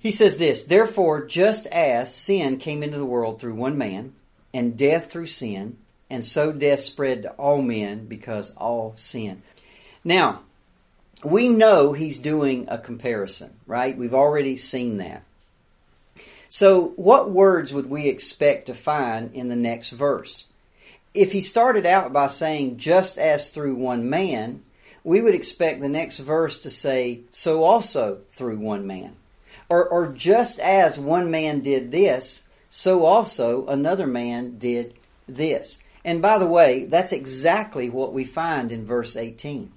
He 0.02 0.10
says 0.10 0.36
this, 0.36 0.64
therefore, 0.64 1.24
just 1.26 1.68
as 1.68 2.12
sin 2.12 2.58
came 2.58 2.82
into 2.82 2.98
the 2.98 3.04
world 3.04 3.40
through 3.40 3.54
one 3.54 3.78
man, 3.78 4.14
and 4.52 4.76
death 4.76 5.12
through 5.12 5.28
sin, 5.28 5.78
and 6.10 6.24
so 6.24 6.50
death 6.50 6.80
spread 6.80 7.22
to 7.22 7.30
all 7.34 7.62
men 7.62 8.06
because 8.06 8.50
all 8.56 8.94
sin. 8.96 9.42
Now, 10.02 10.40
we 11.22 11.46
know 11.46 11.92
he's 11.92 12.18
doing 12.18 12.66
a 12.68 12.78
comparison, 12.78 13.54
right? 13.64 13.96
We've 13.96 14.12
already 14.12 14.56
seen 14.56 14.96
that. 14.96 15.22
So, 16.48 16.88
what 16.96 17.30
words 17.30 17.72
would 17.72 17.88
we 17.88 18.08
expect 18.08 18.66
to 18.66 18.74
find 18.74 19.32
in 19.34 19.50
the 19.50 19.56
next 19.56 19.90
verse? 19.90 20.46
If 21.14 21.30
he 21.30 21.42
started 21.42 21.86
out 21.86 22.12
by 22.12 22.26
saying, 22.26 22.78
just 22.78 23.18
as 23.18 23.50
through 23.50 23.76
one 23.76 24.10
man, 24.10 24.64
we 25.04 25.20
would 25.20 25.36
expect 25.36 25.80
the 25.80 25.88
next 25.88 26.18
verse 26.18 26.58
to 26.60 26.70
say, 26.70 27.20
so 27.30 27.62
also 27.62 28.18
through 28.32 28.58
one 28.58 28.84
man. 28.84 29.14
Or, 29.72 29.88
or 29.88 30.08
just 30.08 30.58
as 30.58 30.98
one 30.98 31.30
man 31.30 31.60
did 31.60 31.90
this, 31.90 32.42
so 32.68 33.06
also 33.06 33.66
another 33.68 34.06
man 34.06 34.58
did 34.58 34.92
this. 35.26 35.78
And 36.04 36.20
by 36.20 36.36
the 36.36 36.46
way, 36.46 36.84
that's 36.84 37.12
exactly 37.12 37.88
what 37.88 38.12
we 38.12 38.24
find 38.24 38.70
in 38.70 38.84
verse 38.84 39.16
18. 39.16 39.72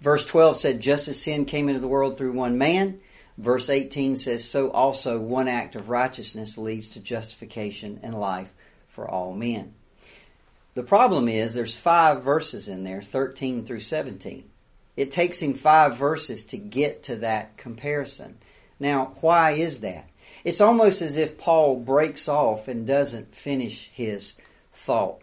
Verse 0.00 0.24
12 0.24 0.56
said, 0.56 0.80
just 0.80 1.06
as 1.06 1.20
sin 1.20 1.44
came 1.44 1.68
into 1.68 1.82
the 1.82 1.86
world 1.86 2.16
through 2.16 2.32
one 2.32 2.56
man, 2.56 2.98
verse 3.36 3.68
18 3.68 4.16
says, 4.16 4.48
so 4.48 4.70
also 4.70 5.18
one 5.18 5.48
act 5.48 5.76
of 5.76 5.90
righteousness 5.90 6.56
leads 6.56 6.88
to 6.88 7.00
justification 7.00 8.00
and 8.02 8.18
life 8.18 8.50
for 8.88 9.06
all 9.06 9.34
men. 9.34 9.74
The 10.72 10.82
problem 10.82 11.28
is 11.28 11.52
there's 11.52 11.76
five 11.76 12.22
verses 12.22 12.68
in 12.70 12.84
there, 12.84 13.02
13 13.02 13.66
through 13.66 13.80
17. 13.80 14.48
It 14.96 15.10
takes 15.10 15.42
him 15.42 15.52
five 15.52 15.98
verses 15.98 16.46
to 16.46 16.56
get 16.56 17.02
to 17.02 17.16
that 17.16 17.58
comparison. 17.58 18.38
Now, 18.80 19.12
why 19.20 19.52
is 19.52 19.80
that? 19.80 20.08
It's 20.44 20.60
almost 20.60 21.02
as 21.02 21.16
if 21.16 21.38
Paul 21.38 21.76
breaks 21.76 22.28
off 22.28 22.68
and 22.68 22.86
doesn't 22.86 23.34
finish 23.34 23.90
his 23.92 24.34
thought. 24.72 25.20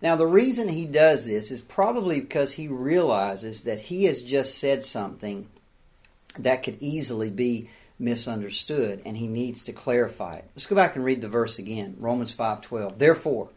Now, 0.00 0.16
the 0.16 0.26
reason 0.26 0.68
he 0.68 0.84
does 0.84 1.26
this 1.26 1.50
is 1.50 1.60
probably 1.60 2.20
because 2.20 2.52
he 2.52 2.68
realizes 2.68 3.62
that 3.62 3.80
he 3.80 4.04
has 4.04 4.22
just 4.22 4.58
said 4.58 4.84
something 4.84 5.48
that 6.38 6.62
could 6.62 6.78
easily 6.80 7.30
be 7.30 7.70
misunderstood 7.98 9.00
and 9.04 9.16
he 9.16 9.26
needs 9.26 9.62
to 9.62 9.72
clarify 9.72 10.36
it. 10.36 10.50
Let's 10.54 10.66
go 10.66 10.76
back 10.76 10.96
and 10.96 11.04
read 11.04 11.20
the 11.20 11.28
verse 11.28 11.58
again. 11.58 11.96
Romans 11.98 12.32
5:12. 12.32 12.98
Therefore, 12.98 13.50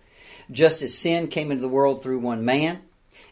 just 0.51 0.82
as 0.82 0.98
sin 0.98 1.27
came 1.27 1.51
into 1.51 1.62
the 1.62 1.67
world 1.67 2.01
through 2.01 2.20
one 2.20 2.46
man 2.46 2.82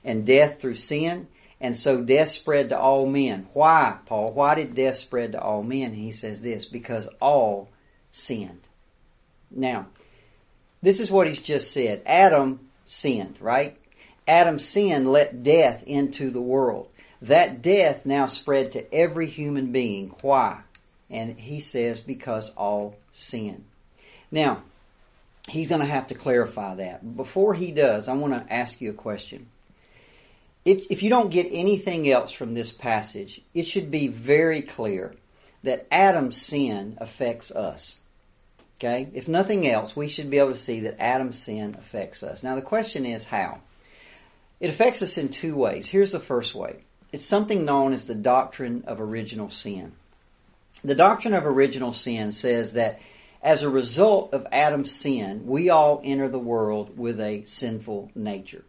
and 0.03 0.25
death 0.25 0.59
through 0.59 0.75
sin, 0.75 1.27
and 1.61 1.75
so 1.75 2.01
death 2.01 2.29
spread 2.29 2.69
to 2.69 2.77
all 2.77 3.05
men. 3.05 3.47
Why, 3.53 3.97
Paul? 4.05 4.33
Why 4.33 4.55
did 4.55 4.75
death 4.75 4.97
spread 4.97 5.31
to 5.31 5.41
all 5.41 5.63
men? 5.63 5.93
He 5.93 6.11
says 6.11 6.41
this, 6.41 6.65
because 6.65 7.07
all 7.21 7.69
sinned. 8.11 8.67
Now, 9.49 9.87
this 10.81 10.99
is 10.99 11.09
what 11.09 11.27
he's 11.27 11.41
just 11.41 11.71
said. 11.71 12.01
Adam 12.05 12.59
sinned, 12.85 13.37
right? 13.39 13.77
Adam's 14.27 14.65
sin 14.65 15.05
let 15.05 15.43
death 15.43 15.83
into 15.85 16.29
the 16.29 16.41
world. 16.41 16.89
That 17.21 17.61
death 17.61 18.05
now 18.05 18.25
spread 18.25 18.73
to 18.73 18.93
every 18.93 19.27
human 19.27 19.71
being. 19.71 20.09
Why? 20.21 20.61
And 21.09 21.39
he 21.39 21.59
says, 21.59 22.01
because 22.01 22.49
all 22.51 22.97
sin. 23.11 23.63
Now, 24.31 24.63
he's 25.47 25.69
going 25.69 25.81
to 25.81 25.87
have 25.87 26.07
to 26.07 26.15
clarify 26.15 26.75
that. 26.75 27.15
Before 27.15 27.53
he 27.53 27.71
does, 27.71 28.07
I 28.07 28.13
want 28.13 28.33
to 28.33 28.53
ask 28.53 28.81
you 28.81 28.89
a 28.89 28.93
question. 28.93 29.47
If 30.65 31.03
you 31.03 31.09
don't 31.09 31.29
get 31.29 31.47
anything 31.51 32.09
else 32.09 32.31
from 32.31 32.55
this 32.55 32.71
passage, 32.71 33.41
it 33.53 33.67
should 33.67 33.91
be 33.91 34.07
very 34.07 34.63
clear 34.63 35.13
that 35.61 35.87
Adam's 35.91 36.37
sin 36.37 36.97
affects 36.99 37.51
us. 37.51 37.99
Okay? 38.79 39.09
If 39.13 39.27
nothing 39.27 39.67
else, 39.67 39.95
we 39.95 40.07
should 40.07 40.31
be 40.31 40.39
able 40.39 40.51
to 40.51 40.57
see 40.57 40.79
that 40.81 40.99
Adam's 40.99 41.37
sin 41.37 41.75
affects 41.77 42.23
us. 42.23 42.41
Now, 42.41 42.55
the 42.55 42.61
question 42.63 43.05
is 43.05 43.25
how? 43.25 43.59
It 44.59 44.69
affects 44.69 45.03
us 45.03 45.17
in 45.19 45.29
two 45.29 45.55
ways. 45.55 45.87
Here's 45.87 46.11
the 46.11 46.19
first 46.19 46.55
way 46.55 46.77
it's 47.11 47.25
something 47.25 47.63
known 47.63 47.93
as 47.93 48.05
the 48.05 48.15
doctrine 48.15 48.83
of 48.87 48.99
original 48.99 49.49
sin. 49.49 49.93
The 50.83 50.95
doctrine 50.95 51.33
of 51.33 51.45
original 51.45 51.93
sin 51.93 52.31
says 52.31 52.73
that 52.73 52.99
as 53.41 53.61
a 53.61 53.69
result 53.69 54.33
of 54.33 54.47
Adam's 54.51 54.91
sin, 54.91 55.45
we 55.45 55.69
all 55.69 56.01
enter 56.03 56.27
the 56.27 56.39
world 56.39 56.97
with 56.97 57.19
a 57.21 57.43
sinful 57.43 58.11
nature. 58.15 58.65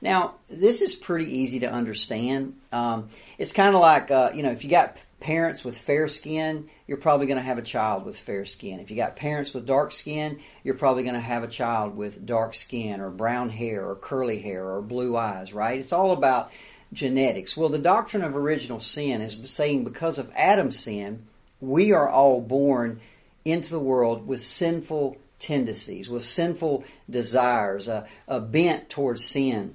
Now, 0.00 0.34
this 0.48 0.82
is 0.82 0.94
pretty 0.94 1.38
easy 1.38 1.60
to 1.60 1.70
understand. 1.70 2.54
Um, 2.72 3.08
it's 3.38 3.52
kind 3.52 3.74
of 3.74 3.80
like, 3.80 4.10
uh, 4.10 4.30
you 4.34 4.42
know, 4.42 4.50
if 4.50 4.64
you 4.64 4.70
got 4.70 4.96
parents 5.20 5.64
with 5.64 5.78
fair 5.78 6.06
skin, 6.06 6.68
you're 6.86 6.98
probably 6.98 7.26
going 7.26 7.38
to 7.38 7.42
have 7.42 7.56
a 7.56 7.62
child 7.62 8.04
with 8.04 8.18
fair 8.18 8.44
skin. 8.44 8.80
If 8.80 8.90
you 8.90 8.96
got 8.96 9.16
parents 9.16 9.54
with 9.54 9.64
dark 9.64 9.90
skin, 9.92 10.40
you're 10.62 10.74
probably 10.74 11.02
going 11.02 11.14
to 11.14 11.20
have 11.20 11.42
a 11.42 11.48
child 11.48 11.96
with 11.96 12.26
dark 12.26 12.54
skin 12.54 13.00
or 13.00 13.08
brown 13.08 13.48
hair 13.48 13.88
or 13.88 13.96
curly 13.96 14.40
hair 14.40 14.68
or 14.68 14.82
blue 14.82 15.16
eyes, 15.16 15.54
right? 15.54 15.80
It's 15.80 15.94
all 15.94 16.12
about 16.12 16.52
genetics. 16.92 17.56
Well, 17.56 17.70
the 17.70 17.78
doctrine 17.78 18.22
of 18.22 18.36
original 18.36 18.80
sin 18.80 19.22
is 19.22 19.38
saying 19.50 19.84
because 19.84 20.18
of 20.18 20.30
Adam's 20.36 20.78
sin, 20.78 21.24
we 21.60 21.92
are 21.92 22.08
all 22.08 22.42
born 22.42 23.00
into 23.44 23.70
the 23.70 23.80
world 23.80 24.26
with 24.26 24.40
sinful 24.40 25.16
tendencies, 25.44 26.08
with 26.08 26.24
sinful 26.24 26.84
desires, 27.08 27.86
a, 27.88 28.06
a 28.26 28.40
bent 28.40 28.88
towards 28.88 29.24
sin, 29.24 29.74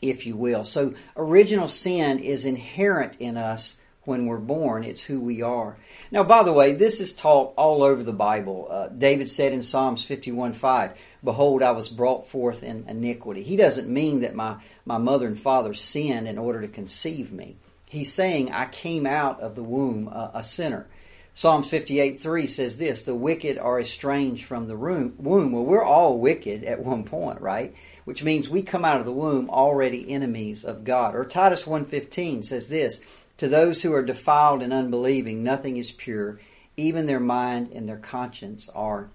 if 0.00 0.26
you 0.26 0.36
will. 0.36 0.64
So 0.64 0.94
original 1.16 1.68
sin 1.68 2.18
is 2.18 2.44
inherent 2.44 3.16
in 3.18 3.36
us 3.36 3.76
when 4.04 4.26
we're 4.26 4.38
born. 4.38 4.84
It's 4.84 5.02
who 5.02 5.20
we 5.20 5.42
are. 5.42 5.76
Now, 6.10 6.24
by 6.24 6.42
the 6.42 6.52
way, 6.52 6.72
this 6.72 7.00
is 7.00 7.12
taught 7.12 7.54
all 7.56 7.82
over 7.82 8.02
the 8.02 8.12
Bible. 8.12 8.68
Uh, 8.70 8.88
David 8.88 9.30
said 9.30 9.52
in 9.52 9.62
Psalms 9.62 10.04
51 10.04 10.52
5, 10.52 10.98
Behold, 11.24 11.62
I 11.62 11.70
was 11.70 11.88
brought 11.88 12.28
forth 12.28 12.62
in 12.62 12.84
iniquity. 12.88 13.42
He 13.42 13.56
doesn't 13.56 13.88
mean 13.88 14.20
that 14.20 14.34
my, 14.34 14.56
my 14.84 14.98
mother 14.98 15.26
and 15.26 15.38
father 15.38 15.72
sinned 15.72 16.28
in 16.28 16.36
order 16.36 16.60
to 16.60 16.68
conceive 16.68 17.32
me. 17.32 17.56
He's 17.88 18.12
saying 18.12 18.52
I 18.52 18.66
came 18.66 19.06
out 19.06 19.40
of 19.40 19.54
the 19.54 19.62
womb 19.62 20.08
a 20.08 20.42
sinner. 20.42 20.86
Psalms 21.34 21.66
58 21.66 22.20
3 22.20 22.46
says 22.46 22.76
this 22.76 23.02
The 23.02 23.14
wicked 23.14 23.58
are 23.58 23.80
estranged 23.80 24.44
from 24.44 24.68
the 24.68 24.76
womb. 24.76 25.14
Well, 25.18 25.64
we're 25.64 25.84
all 25.84 26.18
wicked 26.18 26.64
at 26.64 26.84
one 26.84 27.04
point, 27.04 27.40
right? 27.40 27.74
Which 28.04 28.22
means 28.22 28.48
we 28.48 28.62
come 28.62 28.84
out 28.84 29.00
of 29.00 29.06
the 29.06 29.12
womb 29.12 29.48
already 29.48 30.10
enemies 30.10 30.64
of 30.64 30.84
God. 30.84 31.14
Or 31.14 31.24
Titus 31.24 31.64
1.15 31.64 32.44
says 32.44 32.68
this 32.68 33.00
to 33.38 33.48
those 33.48 33.82
who 33.82 33.92
are 33.94 34.02
defiled 34.02 34.62
and 34.62 34.72
unbelieving, 34.72 35.42
nothing 35.42 35.76
is 35.76 35.90
pure. 35.90 36.38
Even 36.76 37.06
their 37.06 37.20
mind 37.20 37.72
and 37.72 37.88
their 37.88 37.96
conscience 37.96 38.68
are 38.74 39.08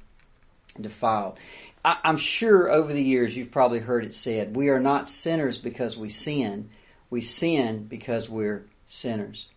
defiled. 0.80 1.38
I, 1.86 1.98
am 2.04 2.18
sure 2.18 2.70
over 2.70 2.92
the 2.92 3.04
years 3.04 3.38
you've 3.38 3.52
probably 3.52 3.80
heard 3.80 4.04
it 4.04 4.14
said, 4.14 4.56
we 4.56 4.70
are 4.70 4.80
not 4.80 5.08
sinners 5.08 5.58
because 5.58 5.98
we 5.98 6.10
sin. 6.10 6.70
We 7.10 7.22
sin 7.22 7.86
because 7.86 8.28
we're 8.30 8.66
sinners. 8.86 9.48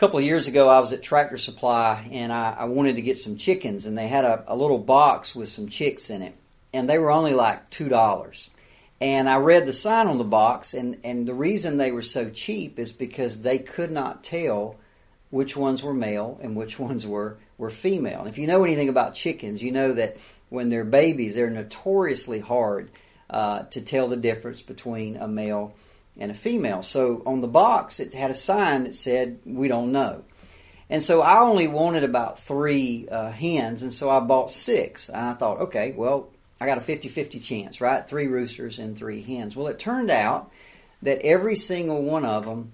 Couple 0.00 0.18
of 0.18 0.24
years 0.24 0.48
ago, 0.48 0.66
I 0.66 0.80
was 0.80 0.94
at 0.94 1.02
Tractor 1.02 1.36
Supply 1.36 2.08
and 2.10 2.32
I, 2.32 2.56
I 2.60 2.64
wanted 2.64 2.96
to 2.96 3.02
get 3.02 3.18
some 3.18 3.36
chickens, 3.36 3.84
and 3.84 3.98
they 3.98 4.08
had 4.08 4.24
a, 4.24 4.44
a 4.48 4.56
little 4.56 4.78
box 4.78 5.34
with 5.34 5.50
some 5.50 5.68
chicks 5.68 6.08
in 6.08 6.22
it, 6.22 6.34
and 6.72 6.88
they 6.88 6.96
were 6.96 7.10
only 7.10 7.34
like 7.34 7.68
two 7.68 7.90
dollars. 7.90 8.48
And 8.98 9.28
I 9.28 9.36
read 9.36 9.66
the 9.66 9.74
sign 9.74 10.06
on 10.06 10.16
the 10.16 10.24
box, 10.24 10.72
and, 10.72 10.96
and 11.04 11.28
the 11.28 11.34
reason 11.34 11.76
they 11.76 11.92
were 11.92 12.00
so 12.00 12.30
cheap 12.30 12.78
is 12.78 12.92
because 12.92 13.42
they 13.42 13.58
could 13.58 13.90
not 13.90 14.24
tell 14.24 14.76
which 15.28 15.54
ones 15.54 15.82
were 15.82 15.92
male 15.92 16.40
and 16.42 16.56
which 16.56 16.78
ones 16.78 17.06
were, 17.06 17.36
were 17.58 17.68
female. 17.68 18.20
And 18.20 18.28
if 18.30 18.38
you 18.38 18.46
know 18.46 18.64
anything 18.64 18.88
about 18.88 19.12
chickens, 19.12 19.62
you 19.62 19.70
know 19.70 19.92
that 19.92 20.16
when 20.48 20.70
they're 20.70 20.82
babies, 20.82 21.34
they're 21.34 21.50
notoriously 21.50 22.40
hard 22.40 22.90
uh, 23.28 23.64
to 23.64 23.82
tell 23.82 24.08
the 24.08 24.16
difference 24.16 24.62
between 24.62 25.18
a 25.18 25.28
male 25.28 25.74
and 26.18 26.30
a 26.30 26.34
female. 26.34 26.82
So 26.82 27.22
on 27.26 27.40
the 27.40 27.48
box, 27.48 28.00
it 28.00 28.14
had 28.14 28.30
a 28.30 28.34
sign 28.34 28.84
that 28.84 28.94
said, 28.94 29.40
We 29.44 29.68
don't 29.68 29.92
know. 29.92 30.24
And 30.90 31.02
so 31.02 31.22
I 31.22 31.40
only 31.40 31.68
wanted 31.68 32.02
about 32.02 32.40
three 32.40 33.08
uh, 33.08 33.30
hens, 33.30 33.82
and 33.82 33.94
so 33.94 34.10
I 34.10 34.18
bought 34.18 34.50
six. 34.50 35.08
And 35.08 35.16
I 35.18 35.34
thought, 35.34 35.60
okay, 35.60 35.92
well, 35.92 36.30
I 36.60 36.66
got 36.66 36.78
a 36.78 36.80
50-50 36.80 37.42
chance, 37.42 37.80
right? 37.80 38.06
Three 38.06 38.26
roosters 38.26 38.80
and 38.80 38.98
three 38.98 39.22
hens. 39.22 39.54
Well, 39.54 39.68
it 39.68 39.78
turned 39.78 40.10
out 40.10 40.50
that 41.02 41.22
every 41.22 41.54
single 41.54 42.02
one 42.02 42.24
of 42.24 42.44
them 42.44 42.72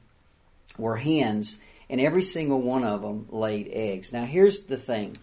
were 0.78 0.97
hens 0.97 1.59
and 1.88 2.00
every 2.00 2.23
single 2.23 2.61
one 2.61 2.85
of 2.85 3.02
them 3.02 3.26
laid 3.28 3.69
eggs. 3.73 4.12
Now, 4.12 4.25
here's 4.25 4.64
the 4.64 4.76
thing. 4.76 5.19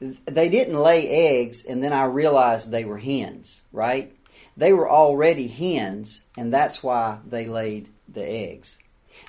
They 0.00 0.48
didn't 0.48 0.80
lay 0.80 1.08
eggs 1.08 1.64
and 1.64 1.82
then 1.82 1.92
I 1.92 2.04
realized 2.04 2.70
they 2.70 2.84
were 2.84 2.98
hens, 2.98 3.62
right? 3.72 4.14
They 4.56 4.72
were 4.72 4.88
already 4.88 5.48
hens 5.48 6.22
and 6.36 6.52
that's 6.52 6.82
why 6.82 7.18
they 7.26 7.46
laid 7.46 7.88
the 8.08 8.24
eggs. 8.24 8.78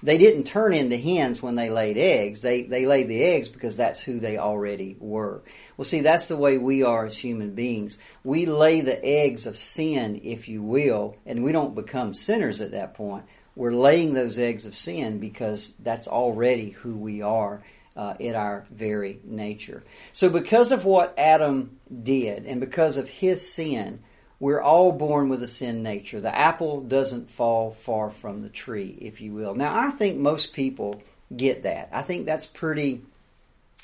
They 0.01 0.17
didn't 0.17 0.45
turn 0.45 0.73
into 0.73 0.97
hens 0.97 1.41
when 1.41 1.55
they 1.55 1.69
laid 1.69 1.97
eggs. 1.97 2.41
They, 2.41 2.63
they 2.63 2.85
laid 2.85 3.07
the 3.07 3.23
eggs 3.23 3.49
because 3.49 3.75
that's 3.75 3.99
who 3.99 4.19
they 4.19 4.37
already 4.37 4.95
were. 4.99 5.41
Well, 5.77 5.85
see, 5.85 6.01
that's 6.01 6.27
the 6.27 6.37
way 6.37 6.57
we 6.57 6.83
are 6.83 7.05
as 7.05 7.17
human 7.17 7.53
beings. 7.53 7.97
We 8.23 8.45
lay 8.45 8.81
the 8.81 9.03
eggs 9.03 9.45
of 9.45 9.57
sin, 9.57 10.21
if 10.23 10.47
you 10.47 10.61
will, 10.61 11.17
and 11.25 11.43
we 11.43 11.51
don't 11.51 11.75
become 11.75 12.13
sinners 12.13 12.61
at 12.61 12.71
that 12.71 12.93
point. 12.93 13.25
We're 13.55 13.73
laying 13.73 14.13
those 14.13 14.39
eggs 14.39 14.65
of 14.65 14.75
sin 14.75 15.19
because 15.19 15.73
that's 15.79 16.07
already 16.07 16.71
who 16.71 16.95
we 16.95 17.21
are 17.21 17.61
uh, 17.95 18.15
in 18.19 18.35
our 18.35 18.65
very 18.71 19.19
nature. 19.23 19.83
So, 20.11 20.29
because 20.29 20.71
of 20.71 20.85
what 20.85 21.13
Adam 21.17 21.77
did 22.01 22.45
and 22.45 22.59
because 22.59 22.97
of 22.97 23.07
his 23.07 23.47
sin, 23.47 23.99
we're 24.43 24.61
all 24.61 24.91
born 24.91 25.29
with 25.29 25.41
a 25.41 25.47
sin 25.47 25.83
nature. 25.83 26.19
The 26.19 26.37
apple 26.37 26.81
doesn't 26.81 27.31
fall 27.31 27.71
far 27.71 28.09
from 28.11 28.41
the 28.41 28.49
tree, 28.49 28.97
if 28.99 29.21
you 29.21 29.31
will. 29.31 29.55
Now, 29.55 29.73
I 29.73 29.89
think 29.89 30.17
most 30.17 30.51
people 30.51 31.01
get 31.33 31.63
that. 31.63 31.87
I 31.93 32.01
think 32.01 32.25
that's 32.25 32.45
pretty 32.45 33.03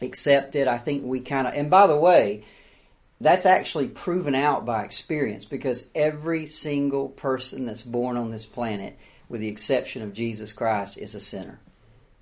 accepted. 0.01 0.67
I 0.67 0.77
think 0.77 1.05
we 1.05 1.21
kind 1.21 1.47
of, 1.47 1.53
and 1.53 1.69
by 1.69 1.87
the 1.87 1.95
way, 1.95 2.43
that's 3.21 3.45
actually 3.45 3.87
proven 3.87 4.35
out 4.35 4.65
by 4.65 4.83
experience 4.83 5.45
because 5.45 5.87
every 5.95 6.45
single 6.45 7.07
person 7.07 7.65
that's 7.65 7.83
born 7.83 8.17
on 8.17 8.29
this 8.29 8.45
planet, 8.45 8.99
with 9.29 9.39
the 9.39 9.47
exception 9.47 10.01
of 10.01 10.11
Jesus 10.11 10.51
Christ, 10.51 10.97
is 10.97 11.15
a 11.15 11.21
sinner. 11.21 11.61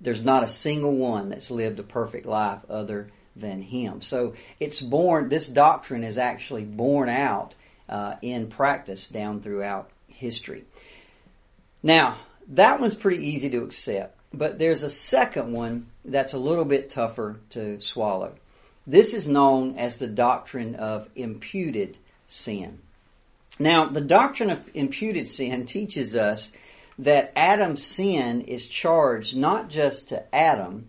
There's 0.00 0.22
not 0.22 0.44
a 0.44 0.48
single 0.48 0.94
one 0.94 1.28
that's 1.28 1.50
lived 1.50 1.80
a 1.80 1.82
perfect 1.82 2.24
life 2.24 2.60
other 2.70 3.08
than 3.34 3.62
him. 3.62 4.00
So 4.00 4.34
it's 4.60 4.80
born, 4.80 5.28
this 5.28 5.48
doctrine 5.48 6.04
is 6.04 6.18
actually 6.18 6.62
born 6.62 7.08
out 7.08 7.56
uh, 7.88 8.14
in 8.22 8.48
practice 8.48 9.08
down 9.08 9.40
throughout 9.40 9.90
history. 10.06 10.64
Now, 11.82 12.18
that 12.48 12.80
one's 12.80 12.94
pretty 12.94 13.26
easy 13.26 13.50
to 13.50 13.62
accept, 13.64 14.18
but 14.32 14.58
there's 14.58 14.82
a 14.82 14.90
second 14.90 15.52
one 15.52 15.86
that's 16.04 16.32
a 16.32 16.38
little 16.38 16.64
bit 16.64 16.90
tougher 16.90 17.40
to 17.50 17.80
swallow. 17.80 18.34
This 18.86 19.12
is 19.12 19.28
known 19.28 19.76
as 19.76 19.96
the 19.96 20.06
doctrine 20.06 20.74
of 20.74 21.08
imputed 21.14 21.98
sin. 22.26 22.78
Now, 23.58 23.86
the 23.86 24.00
doctrine 24.00 24.50
of 24.50 24.62
imputed 24.74 25.28
sin 25.28 25.66
teaches 25.66 26.16
us 26.16 26.52
that 26.98 27.32
Adam's 27.36 27.84
sin 27.84 28.42
is 28.42 28.68
charged 28.68 29.36
not 29.36 29.68
just 29.68 30.08
to 30.08 30.34
Adam, 30.34 30.88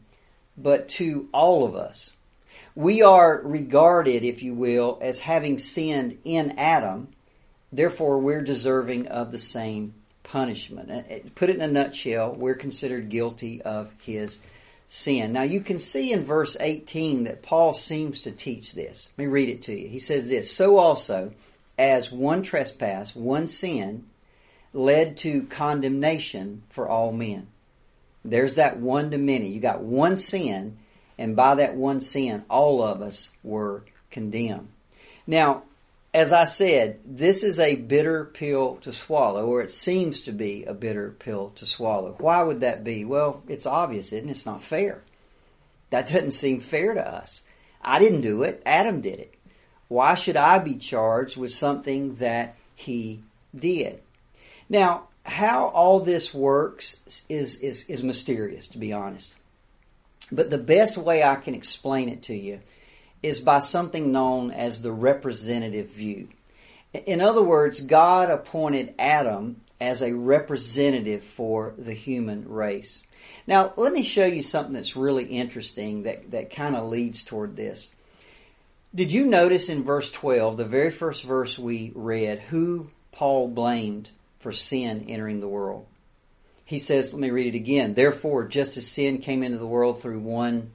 but 0.58 0.90
to 0.90 1.30
all 1.34 1.66
of 1.66 1.76
us. 1.76 2.14
We 2.80 3.02
are 3.02 3.42
regarded, 3.44 4.24
if 4.24 4.42
you 4.42 4.54
will, 4.54 5.00
as 5.02 5.20
having 5.20 5.58
sinned 5.58 6.18
in 6.24 6.58
Adam, 6.58 7.10
therefore 7.74 8.20
we're 8.20 8.40
deserving 8.40 9.08
of 9.08 9.34
the 9.34 9.38
same 9.38 9.96
punishment. 10.24 11.36
Put 11.36 11.50
it 11.50 11.58
in 11.58 11.62
a 11.62 11.68
nutshell, 11.68 12.34
we're 12.34 12.56
considered 12.56 13.10
guilty 13.10 13.62
of 13.62 13.92
his 14.00 14.40
sin. 14.88 15.34
Now 15.34 15.42
you 15.42 15.60
can 15.60 15.78
see 15.78 16.14
in 16.14 16.24
verse 16.24 16.56
18 16.58 17.26
that 17.26 17.44
Paul 17.44 17.74
seems 17.74 18.22
to 18.22 18.32
teach 18.32 18.74
this. 18.74 19.10
Let 19.18 19.26
me 19.26 19.30
read 19.30 19.50
it 19.50 19.62
to 19.64 19.78
you. 19.78 19.90
He 19.90 20.00
says 20.00 20.30
this, 20.30 20.50
So 20.50 20.78
also, 20.78 21.34
as 21.78 22.14
one 22.14 22.44
trespass, 22.44 23.14
one 23.14 23.48
sin, 23.48 24.06
led 24.72 25.18
to 25.18 25.44
condemnation 25.48 26.64
for 26.70 26.88
all 26.88 27.12
men. 27.12 27.48
There's 28.24 28.56
that 28.56 28.80
one 28.80 29.12
to 29.12 29.18
many. 29.18 29.50
You 29.50 29.60
got 29.60 29.82
one 29.82 30.16
sin, 30.16 30.78
and 31.20 31.36
by 31.36 31.54
that 31.56 31.76
one 31.76 32.00
sin, 32.00 32.46
all 32.50 32.82
of 32.82 33.02
us 33.02 33.30
were 33.44 33.84
condemned. 34.10 34.70
Now, 35.28 35.64
as 36.14 36.32
I 36.32 36.46
said, 36.46 37.02
this 37.06 37.44
is 37.44 37.60
a 37.60 37.76
bitter 37.76 38.24
pill 38.24 38.78
to 38.78 38.94
swallow, 38.94 39.46
or 39.46 39.62
it 39.62 39.70
seems 39.70 40.22
to 40.22 40.32
be 40.32 40.64
a 40.64 40.74
bitter 40.74 41.12
pill 41.20 41.50
to 41.56 41.66
swallow. 41.66 42.16
Why 42.20 42.42
would 42.42 42.62
that 42.62 42.86
be? 42.86 43.04
Well, 43.04 43.44
it's 43.50 43.66
obvious, 43.66 44.14
isn't 44.14 44.30
it? 44.30 44.32
It's 44.32 44.46
not 44.46 44.64
fair. 44.64 45.02
That 45.90 46.08
doesn't 46.08 46.32
seem 46.32 46.62
fair 46.62 46.94
to 46.94 47.06
us. 47.06 47.44
I 47.82 48.00
didn't 48.00 48.22
do 48.22 48.44
it, 48.44 48.64
Adam 48.66 49.02
did 49.02 49.20
it. 49.20 49.36
Why 49.90 50.16
should 50.16 50.38
I 50.38 50.60
be 50.60 50.76
charged 50.78 51.36
with 51.36 51.52
something 51.52 52.16
that 52.16 52.56
he 52.76 53.24
did? 53.54 54.00
Now, 54.70 55.10
how 55.26 55.68
all 55.68 56.00
this 56.00 56.34
works 56.34 57.24
is, 57.28 57.58
is, 57.58 57.84
is 57.90 58.04
mysterious, 58.04 58.70
to 58.70 58.78
be 58.78 58.94
honest. 58.94 59.36
But 60.32 60.50
the 60.50 60.58
best 60.58 60.98
way 60.98 61.24
I 61.24 61.36
can 61.36 61.56
explain 61.56 62.10
it 62.10 62.24
to 62.24 62.36
you 62.36 62.60
is 63.22 63.40
by 63.40 63.60
something 63.60 64.12
known 64.12 64.52
as 64.52 64.82
the 64.82 64.92
representative 64.92 65.88
view. 65.90 66.30
In 66.94 67.22
other 67.22 67.42
words, 67.42 67.82
God 67.82 68.30
appointed 68.30 68.94
Adam 68.98 69.62
as 69.82 70.02
a 70.02 70.14
representative 70.14 71.24
for 71.24 71.74
the 71.78 71.94
human 71.94 72.48
race. 72.48 73.04
Now, 73.46 73.74
let 73.76 73.94
me 73.94 74.04
show 74.04 74.26
you 74.26 74.42
something 74.42 74.74
that's 74.74 74.96
really 74.96 75.26
interesting 75.26 76.04
that, 76.04 76.32
that 76.32 76.54
kind 76.54 76.76
of 76.76 76.90
leads 76.90 77.24
toward 77.24 77.56
this. 77.56 77.92
Did 78.94 79.12
you 79.12 79.26
notice 79.26 79.70
in 79.70 79.84
verse 79.84 80.10
12, 80.10 80.58
the 80.58 80.66
very 80.66 80.90
first 80.90 81.24
verse 81.24 81.60
we 81.60 81.92
read, 81.94 82.40
who 82.40 82.90
Paul 83.12 83.50
blamed 83.50 84.10
for 84.40 84.52
sin 84.52 85.06
entering 85.10 85.42
the 85.42 85.48
world. 85.48 85.86
He 86.70 86.78
says, 86.78 87.12
let 87.12 87.20
me 87.20 87.32
read 87.32 87.56
it 87.56 87.58
again. 87.58 87.96
Therefore, 87.96 88.46
just 88.46 88.78
as 88.78 88.86
sin 88.86 89.18
came 89.18 89.42
into 89.42 89.58
the 89.58 89.66
world 89.66 90.00
through 90.00 90.20
one 90.20 90.70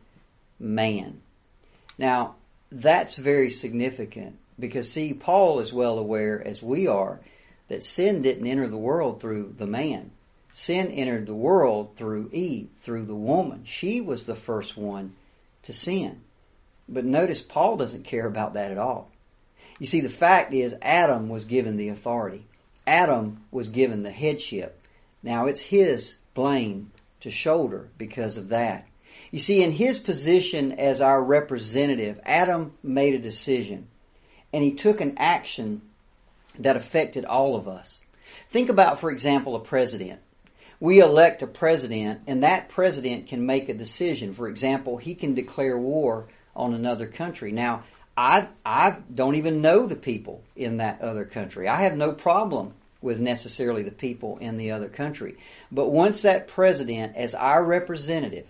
man. 0.58 1.20
Now, 1.96 2.34
that's 2.72 3.14
very 3.14 3.48
significant 3.48 4.36
because, 4.58 4.90
see, 4.90 5.14
Paul 5.14 5.60
is 5.60 5.72
well 5.72 5.96
aware, 5.96 6.44
as 6.44 6.60
we 6.60 6.88
are, 6.88 7.20
that 7.68 7.84
sin 7.84 8.22
didn't 8.22 8.48
enter 8.48 8.66
the 8.66 8.76
world 8.76 9.20
through 9.20 9.54
the 9.56 9.68
man. 9.68 10.10
Sin 10.50 10.88
entered 10.88 11.26
the 11.26 11.32
world 11.32 11.94
through 11.94 12.28
Eve, 12.32 12.70
through 12.80 13.04
the 13.04 13.14
woman. 13.14 13.62
She 13.64 14.00
was 14.00 14.26
the 14.26 14.34
first 14.34 14.76
one 14.76 15.14
to 15.62 15.72
sin. 15.72 16.22
But 16.88 17.04
notice 17.04 17.40
Paul 17.40 17.76
doesn't 17.76 18.02
care 18.02 18.26
about 18.26 18.54
that 18.54 18.72
at 18.72 18.78
all. 18.78 19.12
You 19.78 19.86
see, 19.86 20.00
the 20.00 20.08
fact 20.08 20.52
is, 20.52 20.74
Adam 20.82 21.28
was 21.28 21.44
given 21.44 21.76
the 21.76 21.88
authority. 21.88 22.46
Adam 22.84 23.44
was 23.52 23.68
given 23.68 24.02
the 24.02 24.10
headship. 24.10 24.80
Now 25.24 25.46
it's 25.46 25.60
his 25.60 26.16
blame 26.34 26.92
to 27.20 27.30
shoulder 27.30 27.88
because 27.96 28.36
of 28.36 28.50
that. 28.50 28.86
You 29.30 29.38
see, 29.38 29.62
in 29.62 29.72
his 29.72 29.98
position 29.98 30.72
as 30.72 31.00
our 31.00 31.22
representative, 31.22 32.20
Adam 32.24 32.74
made 32.82 33.14
a 33.14 33.18
decision 33.18 33.88
and 34.52 34.62
he 34.62 34.74
took 34.74 35.00
an 35.00 35.14
action 35.16 35.82
that 36.58 36.76
affected 36.76 37.24
all 37.24 37.56
of 37.56 37.66
us. 37.66 38.02
Think 38.50 38.68
about, 38.68 39.00
for 39.00 39.10
example, 39.10 39.56
a 39.56 39.60
president. 39.60 40.20
We 40.78 41.00
elect 41.00 41.42
a 41.42 41.46
president 41.46 42.20
and 42.26 42.42
that 42.42 42.68
president 42.68 43.26
can 43.26 43.46
make 43.46 43.68
a 43.68 43.74
decision. 43.74 44.34
For 44.34 44.46
example, 44.46 44.98
he 44.98 45.14
can 45.14 45.34
declare 45.34 45.78
war 45.78 46.26
on 46.54 46.74
another 46.74 47.06
country. 47.06 47.50
Now, 47.50 47.84
I 48.16 48.48
I 48.64 48.98
don't 49.12 49.36
even 49.36 49.62
know 49.62 49.86
the 49.86 49.96
people 49.96 50.44
in 50.54 50.76
that 50.76 51.00
other 51.00 51.24
country. 51.24 51.66
I 51.66 51.82
have 51.82 51.96
no 51.96 52.12
problem 52.12 52.74
with 53.04 53.20
necessarily 53.20 53.82
the 53.82 53.90
people 53.92 54.38
in 54.38 54.56
the 54.56 54.70
other 54.70 54.88
country. 54.88 55.36
But 55.70 55.90
once 55.90 56.22
that 56.22 56.48
president, 56.48 57.14
as 57.14 57.34
our 57.34 57.62
representative, 57.62 58.46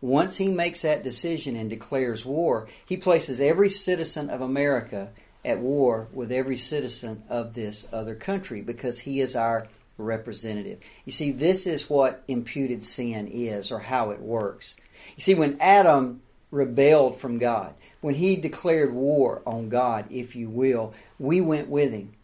once 0.00 0.36
he 0.36 0.48
makes 0.48 0.82
that 0.82 1.04
decision 1.04 1.54
and 1.54 1.68
declares 1.68 2.24
war, 2.24 2.66
he 2.86 2.96
places 2.96 3.40
every 3.40 3.68
citizen 3.68 4.30
of 4.30 4.40
America 4.40 5.10
at 5.44 5.58
war 5.58 6.08
with 6.12 6.32
every 6.32 6.56
citizen 6.56 7.22
of 7.28 7.52
this 7.52 7.86
other 7.92 8.14
country 8.14 8.62
because 8.62 9.00
he 9.00 9.20
is 9.20 9.36
our 9.36 9.68
representative. 9.98 10.80
You 11.04 11.12
see, 11.12 11.30
this 11.30 11.66
is 11.66 11.90
what 11.90 12.24
imputed 12.26 12.82
sin 12.82 13.28
is 13.28 13.70
or 13.70 13.80
how 13.80 14.10
it 14.10 14.20
works. 14.20 14.76
You 15.14 15.20
see, 15.20 15.34
when 15.34 15.58
Adam 15.60 16.22
rebelled 16.50 17.20
from 17.20 17.36
God, 17.36 17.74
when 18.00 18.14
he 18.14 18.36
declared 18.36 18.94
war 18.94 19.42
on 19.44 19.68
God, 19.68 20.06
if 20.10 20.34
you 20.34 20.48
will, 20.48 20.94
we 21.18 21.42
went 21.42 21.68
with 21.68 21.92
him. 21.92 22.14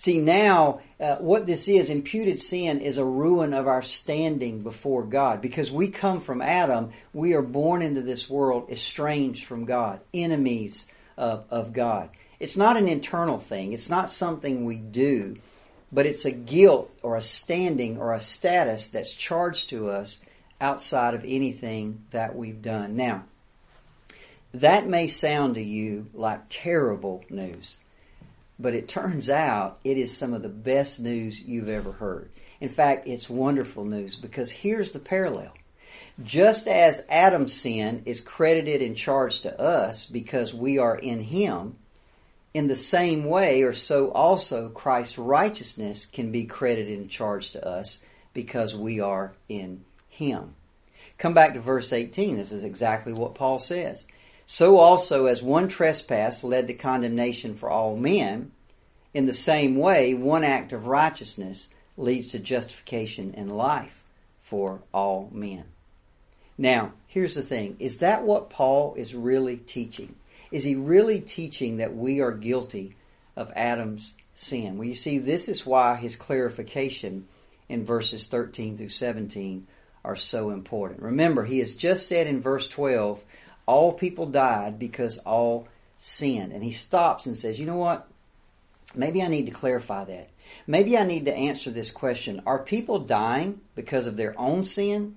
See, 0.00 0.16
now, 0.18 0.80
uh, 0.98 1.16
what 1.16 1.44
this 1.44 1.68
is, 1.68 1.90
imputed 1.90 2.38
sin 2.38 2.80
is 2.80 2.96
a 2.96 3.04
ruin 3.04 3.52
of 3.52 3.66
our 3.66 3.82
standing 3.82 4.62
before 4.62 5.02
God. 5.02 5.42
Because 5.42 5.70
we 5.70 5.88
come 5.88 6.22
from 6.22 6.40
Adam, 6.40 6.92
we 7.12 7.34
are 7.34 7.42
born 7.42 7.82
into 7.82 8.00
this 8.00 8.30
world 8.30 8.70
estranged 8.70 9.44
from 9.44 9.66
God, 9.66 10.00
enemies 10.14 10.86
of, 11.18 11.44
of 11.50 11.74
God. 11.74 12.08
It's 12.38 12.56
not 12.56 12.78
an 12.78 12.88
internal 12.88 13.38
thing, 13.38 13.74
it's 13.74 13.90
not 13.90 14.10
something 14.10 14.64
we 14.64 14.76
do, 14.76 15.36
but 15.92 16.06
it's 16.06 16.24
a 16.24 16.30
guilt 16.30 16.90
or 17.02 17.14
a 17.14 17.20
standing 17.20 17.98
or 17.98 18.14
a 18.14 18.20
status 18.20 18.88
that's 18.88 19.12
charged 19.12 19.68
to 19.68 19.90
us 19.90 20.18
outside 20.62 21.12
of 21.12 21.26
anything 21.26 22.06
that 22.10 22.34
we've 22.34 22.62
done. 22.62 22.96
Now, 22.96 23.24
that 24.54 24.86
may 24.86 25.08
sound 25.08 25.56
to 25.56 25.62
you 25.62 26.06
like 26.14 26.40
terrible 26.48 27.22
news, 27.28 27.76
but 28.60 28.74
it 28.74 28.88
turns 28.88 29.28
out 29.30 29.78
it 29.84 29.96
is 29.96 30.16
some 30.16 30.34
of 30.34 30.42
the 30.42 30.48
best 30.48 31.00
news 31.00 31.40
you've 31.40 31.68
ever 31.68 31.92
heard. 31.92 32.30
In 32.60 32.68
fact, 32.68 33.08
it's 33.08 33.30
wonderful 33.30 33.84
news 33.84 34.16
because 34.16 34.50
here's 34.50 34.92
the 34.92 34.98
parallel. 34.98 35.52
Just 36.22 36.68
as 36.68 37.04
Adam's 37.08 37.54
sin 37.54 38.02
is 38.04 38.20
credited 38.20 38.82
and 38.82 38.96
charged 38.96 39.44
to 39.44 39.60
us 39.60 40.04
because 40.04 40.52
we 40.52 40.78
are 40.78 40.96
in 40.96 41.20
him, 41.20 41.76
in 42.52 42.66
the 42.66 42.76
same 42.76 43.24
way 43.24 43.62
or 43.62 43.72
so 43.72 44.10
also 44.10 44.68
Christ's 44.68 45.16
righteousness 45.16 46.04
can 46.04 46.30
be 46.30 46.44
credited 46.44 46.98
and 46.98 47.08
charged 47.08 47.52
to 47.52 47.66
us 47.66 48.00
because 48.34 48.74
we 48.74 49.00
are 49.00 49.32
in 49.48 49.84
him. 50.08 50.54
Come 51.16 51.32
back 51.32 51.54
to 51.54 51.60
verse 51.60 51.92
18. 51.92 52.36
This 52.36 52.52
is 52.52 52.64
exactly 52.64 53.12
what 53.12 53.34
Paul 53.34 53.58
says. 53.58 54.04
So 54.52 54.78
also 54.78 55.26
as 55.26 55.44
one 55.44 55.68
trespass 55.68 56.42
led 56.42 56.66
to 56.66 56.74
condemnation 56.74 57.54
for 57.54 57.70
all 57.70 57.96
men, 57.96 58.50
in 59.14 59.26
the 59.26 59.32
same 59.32 59.76
way 59.76 60.12
one 60.12 60.42
act 60.42 60.72
of 60.72 60.88
righteousness 60.88 61.68
leads 61.96 62.26
to 62.32 62.40
justification 62.40 63.32
and 63.36 63.56
life 63.56 64.02
for 64.40 64.82
all 64.92 65.30
men. 65.32 65.66
Now, 66.58 66.94
here's 67.06 67.36
the 67.36 67.42
thing. 67.42 67.76
Is 67.78 67.98
that 67.98 68.24
what 68.24 68.50
Paul 68.50 68.94
is 68.96 69.14
really 69.14 69.56
teaching? 69.56 70.16
Is 70.50 70.64
he 70.64 70.74
really 70.74 71.20
teaching 71.20 71.76
that 71.76 71.94
we 71.94 72.20
are 72.20 72.32
guilty 72.32 72.96
of 73.36 73.52
Adam's 73.54 74.14
sin? 74.34 74.78
Well, 74.78 74.88
you 74.88 74.96
see, 74.96 75.18
this 75.18 75.48
is 75.48 75.64
why 75.64 75.94
his 75.94 76.16
clarification 76.16 77.28
in 77.68 77.84
verses 77.84 78.26
13 78.26 78.78
through 78.78 78.88
17 78.88 79.68
are 80.04 80.16
so 80.16 80.50
important. 80.50 81.02
Remember, 81.02 81.44
he 81.44 81.60
has 81.60 81.76
just 81.76 82.08
said 82.08 82.26
in 82.26 82.40
verse 82.40 82.66
12, 82.66 83.22
all 83.70 83.92
people 83.92 84.26
died 84.26 84.78
because 84.80 85.18
all 85.18 85.68
sinned. 85.98 86.52
And 86.52 86.62
he 86.62 86.72
stops 86.72 87.26
and 87.26 87.36
says, 87.36 87.60
you 87.60 87.66
know 87.66 87.76
what? 87.76 88.08
Maybe 88.96 89.22
I 89.22 89.28
need 89.28 89.46
to 89.46 89.52
clarify 89.52 90.04
that. 90.04 90.30
Maybe 90.66 90.98
I 90.98 91.04
need 91.04 91.26
to 91.26 91.34
answer 91.34 91.70
this 91.70 91.92
question. 91.92 92.42
Are 92.44 92.58
people 92.58 92.98
dying 92.98 93.60
because 93.76 94.08
of 94.08 94.16
their 94.16 94.38
own 94.38 94.64
sin? 94.64 95.16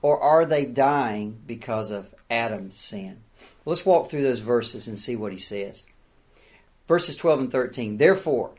Or 0.00 0.20
are 0.20 0.44
they 0.44 0.64
dying 0.64 1.38
because 1.46 1.92
of 1.92 2.12
Adam's 2.28 2.76
sin? 2.76 3.18
Let's 3.64 3.86
walk 3.86 4.10
through 4.10 4.24
those 4.24 4.40
verses 4.40 4.88
and 4.88 4.98
see 4.98 5.14
what 5.14 5.30
he 5.30 5.38
says. 5.38 5.86
Verses 6.88 7.14
12 7.14 7.38
and 7.38 7.52
13. 7.52 7.98
Therefore, 7.98 8.50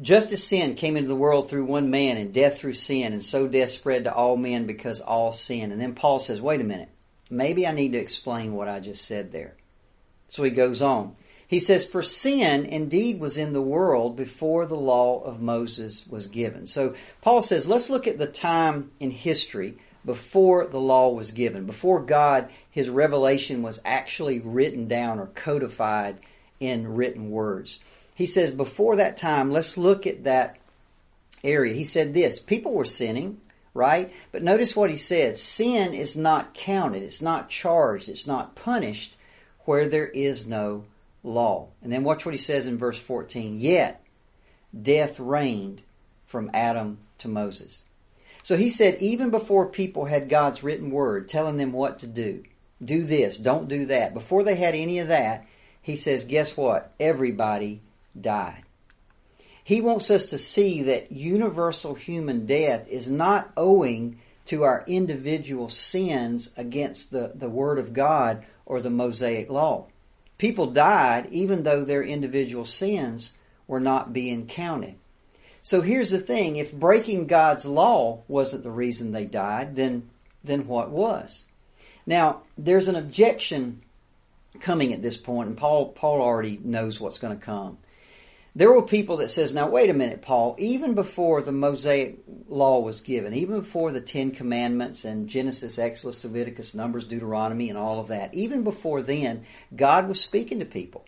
just 0.00 0.32
as 0.32 0.42
sin 0.42 0.76
came 0.76 0.96
into 0.96 1.08
the 1.08 1.14
world 1.14 1.50
through 1.50 1.66
one 1.66 1.90
man 1.90 2.16
and 2.16 2.32
death 2.32 2.58
through 2.58 2.72
sin, 2.72 3.12
and 3.12 3.22
so 3.22 3.46
death 3.46 3.68
spread 3.68 4.04
to 4.04 4.14
all 4.14 4.38
men 4.38 4.66
because 4.66 5.02
all 5.02 5.32
sin. 5.32 5.72
And 5.72 5.80
then 5.80 5.94
Paul 5.94 6.18
says, 6.18 6.40
wait 6.40 6.62
a 6.62 6.64
minute, 6.64 6.88
maybe 7.32 7.66
I 7.66 7.72
need 7.72 7.92
to 7.92 7.98
explain 7.98 8.54
what 8.54 8.68
I 8.68 8.80
just 8.80 9.04
said 9.04 9.32
there. 9.32 9.54
So 10.28 10.42
he 10.42 10.50
goes 10.50 10.80
on. 10.80 11.16
He 11.52 11.60
says, 11.60 11.84
For 11.84 12.02
sin 12.02 12.64
indeed 12.64 13.20
was 13.20 13.36
in 13.36 13.52
the 13.52 13.60
world 13.60 14.16
before 14.16 14.64
the 14.64 14.74
law 14.76 15.22
of 15.22 15.42
Moses 15.42 16.06
was 16.06 16.26
given. 16.26 16.66
So 16.66 16.94
Paul 17.20 17.42
says, 17.42 17.68
let's 17.68 17.90
look 17.90 18.06
at 18.06 18.16
the 18.16 18.26
time 18.26 18.90
in 18.98 19.10
history 19.10 19.76
before 20.02 20.66
the 20.66 20.80
law 20.80 21.10
was 21.10 21.30
given, 21.30 21.66
before 21.66 22.00
God, 22.00 22.48
his 22.70 22.88
revelation 22.88 23.60
was 23.62 23.80
actually 23.84 24.40
written 24.40 24.88
down 24.88 25.18
or 25.20 25.26
codified 25.26 26.20
in 26.58 26.94
written 26.94 27.30
words. 27.30 27.80
He 28.14 28.24
says, 28.24 28.50
before 28.50 28.96
that 28.96 29.18
time, 29.18 29.50
let's 29.50 29.76
look 29.76 30.06
at 30.06 30.24
that 30.24 30.56
area. 31.44 31.74
He 31.74 31.84
said 31.84 32.14
this 32.14 32.40
people 32.40 32.72
were 32.72 32.86
sinning, 32.86 33.41
right? 33.74 34.12
But 34.30 34.42
notice 34.42 34.76
what 34.76 34.90
he 34.90 34.96
said 34.96 35.38
sin 35.38 35.94
is 35.94 36.16
not 36.16 36.54
counted, 36.54 37.02
it's 37.02 37.22
not 37.22 37.48
charged, 37.48 38.08
it's 38.08 38.26
not 38.26 38.54
punished 38.54 39.16
where 39.64 39.88
there 39.88 40.08
is 40.08 40.46
no 40.46 40.84
law. 41.22 41.68
And 41.82 41.92
then 41.92 42.04
watch 42.04 42.24
what 42.24 42.34
he 42.34 42.38
says 42.38 42.66
in 42.66 42.78
verse 42.78 42.98
14. 42.98 43.58
Yet 43.58 44.04
death 44.80 45.20
reigned 45.20 45.82
from 46.26 46.50
Adam 46.52 46.98
to 47.18 47.28
Moses. 47.28 47.82
So 48.42 48.56
he 48.56 48.70
said, 48.70 49.00
even 49.00 49.30
before 49.30 49.66
people 49.66 50.06
had 50.06 50.28
God's 50.28 50.64
written 50.64 50.90
word 50.90 51.28
telling 51.28 51.56
them 51.58 51.72
what 51.72 52.00
to 52.00 52.06
do, 52.06 52.42
do 52.84 53.04
this, 53.04 53.38
don't 53.38 53.68
do 53.68 53.86
that, 53.86 54.14
before 54.14 54.42
they 54.42 54.56
had 54.56 54.74
any 54.74 54.98
of 54.98 55.08
that, 55.08 55.46
he 55.80 55.94
says, 55.94 56.24
guess 56.24 56.56
what? 56.56 56.92
Everybody 56.98 57.80
died. 58.20 58.64
He 59.64 59.80
wants 59.80 60.10
us 60.10 60.26
to 60.26 60.38
see 60.38 60.82
that 60.82 61.12
universal 61.12 61.94
human 61.94 62.46
death 62.46 62.88
is 62.88 63.08
not 63.08 63.52
owing 63.56 64.18
to 64.46 64.64
our 64.64 64.84
individual 64.86 65.68
sins 65.68 66.50
against 66.56 67.12
the, 67.12 67.32
the 67.34 67.48
Word 67.48 67.78
of 67.78 67.92
God 67.92 68.44
or 68.66 68.80
the 68.80 68.90
Mosaic 68.90 69.50
Law. 69.50 69.86
People 70.38 70.66
died 70.66 71.28
even 71.30 71.62
though 71.62 71.84
their 71.84 72.02
individual 72.02 72.64
sins 72.64 73.34
were 73.68 73.80
not 73.80 74.12
being 74.12 74.46
counted. 74.46 74.96
So 75.62 75.80
here's 75.80 76.10
the 76.10 76.18
thing 76.18 76.56
if 76.56 76.72
breaking 76.72 77.28
God's 77.28 77.64
law 77.64 78.22
wasn't 78.26 78.64
the 78.64 78.70
reason 78.70 79.12
they 79.12 79.24
died, 79.24 79.76
then, 79.76 80.10
then 80.42 80.66
what 80.66 80.90
was? 80.90 81.44
Now, 82.04 82.42
there's 82.58 82.88
an 82.88 82.96
objection 82.96 83.82
coming 84.60 84.92
at 84.92 85.02
this 85.02 85.16
point, 85.16 85.48
and 85.48 85.56
Paul, 85.56 85.90
Paul 85.90 86.20
already 86.20 86.58
knows 86.62 87.00
what's 87.00 87.20
going 87.20 87.38
to 87.38 87.44
come. 87.44 87.78
There 88.54 88.70
were 88.70 88.82
people 88.82 89.16
that 89.18 89.30
says, 89.30 89.54
now 89.54 89.68
wait 89.68 89.88
a 89.88 89.94
minute, 89.94 90.20
Paul, 90.20 90.56
even 90.58 90.94
before 90.94 91.40
the 91.40 91.52
Mosaic 91.52 92.18
law 92.48 92.80
was 92.80 93.00
given, 93.00 93.32
even 93.32 93.60
before 93.60 93.92
the 93.92 94.00
Ten 94.00 94.30
Commandments 94.30 95.06
and 95.06 95.26
Genesis, 95.26 95.78
Exodus, 95.78 96.22
Leviticus, 96.22 96.74
Numbers, 96.74 97.04
Deuteronomy, 97.04 97.70
and 97.70 97.78
all 97.78 97.98
of 97.98 98.08
that, 98.08 98.34
even 98.34 98.62
before 98.62 99.00
then, 99.00 99.44
God 99.74 100.06
was 100.06 100.20
speaking 100.20 100.58
to 100.58 100.66
people. 100.66 101.06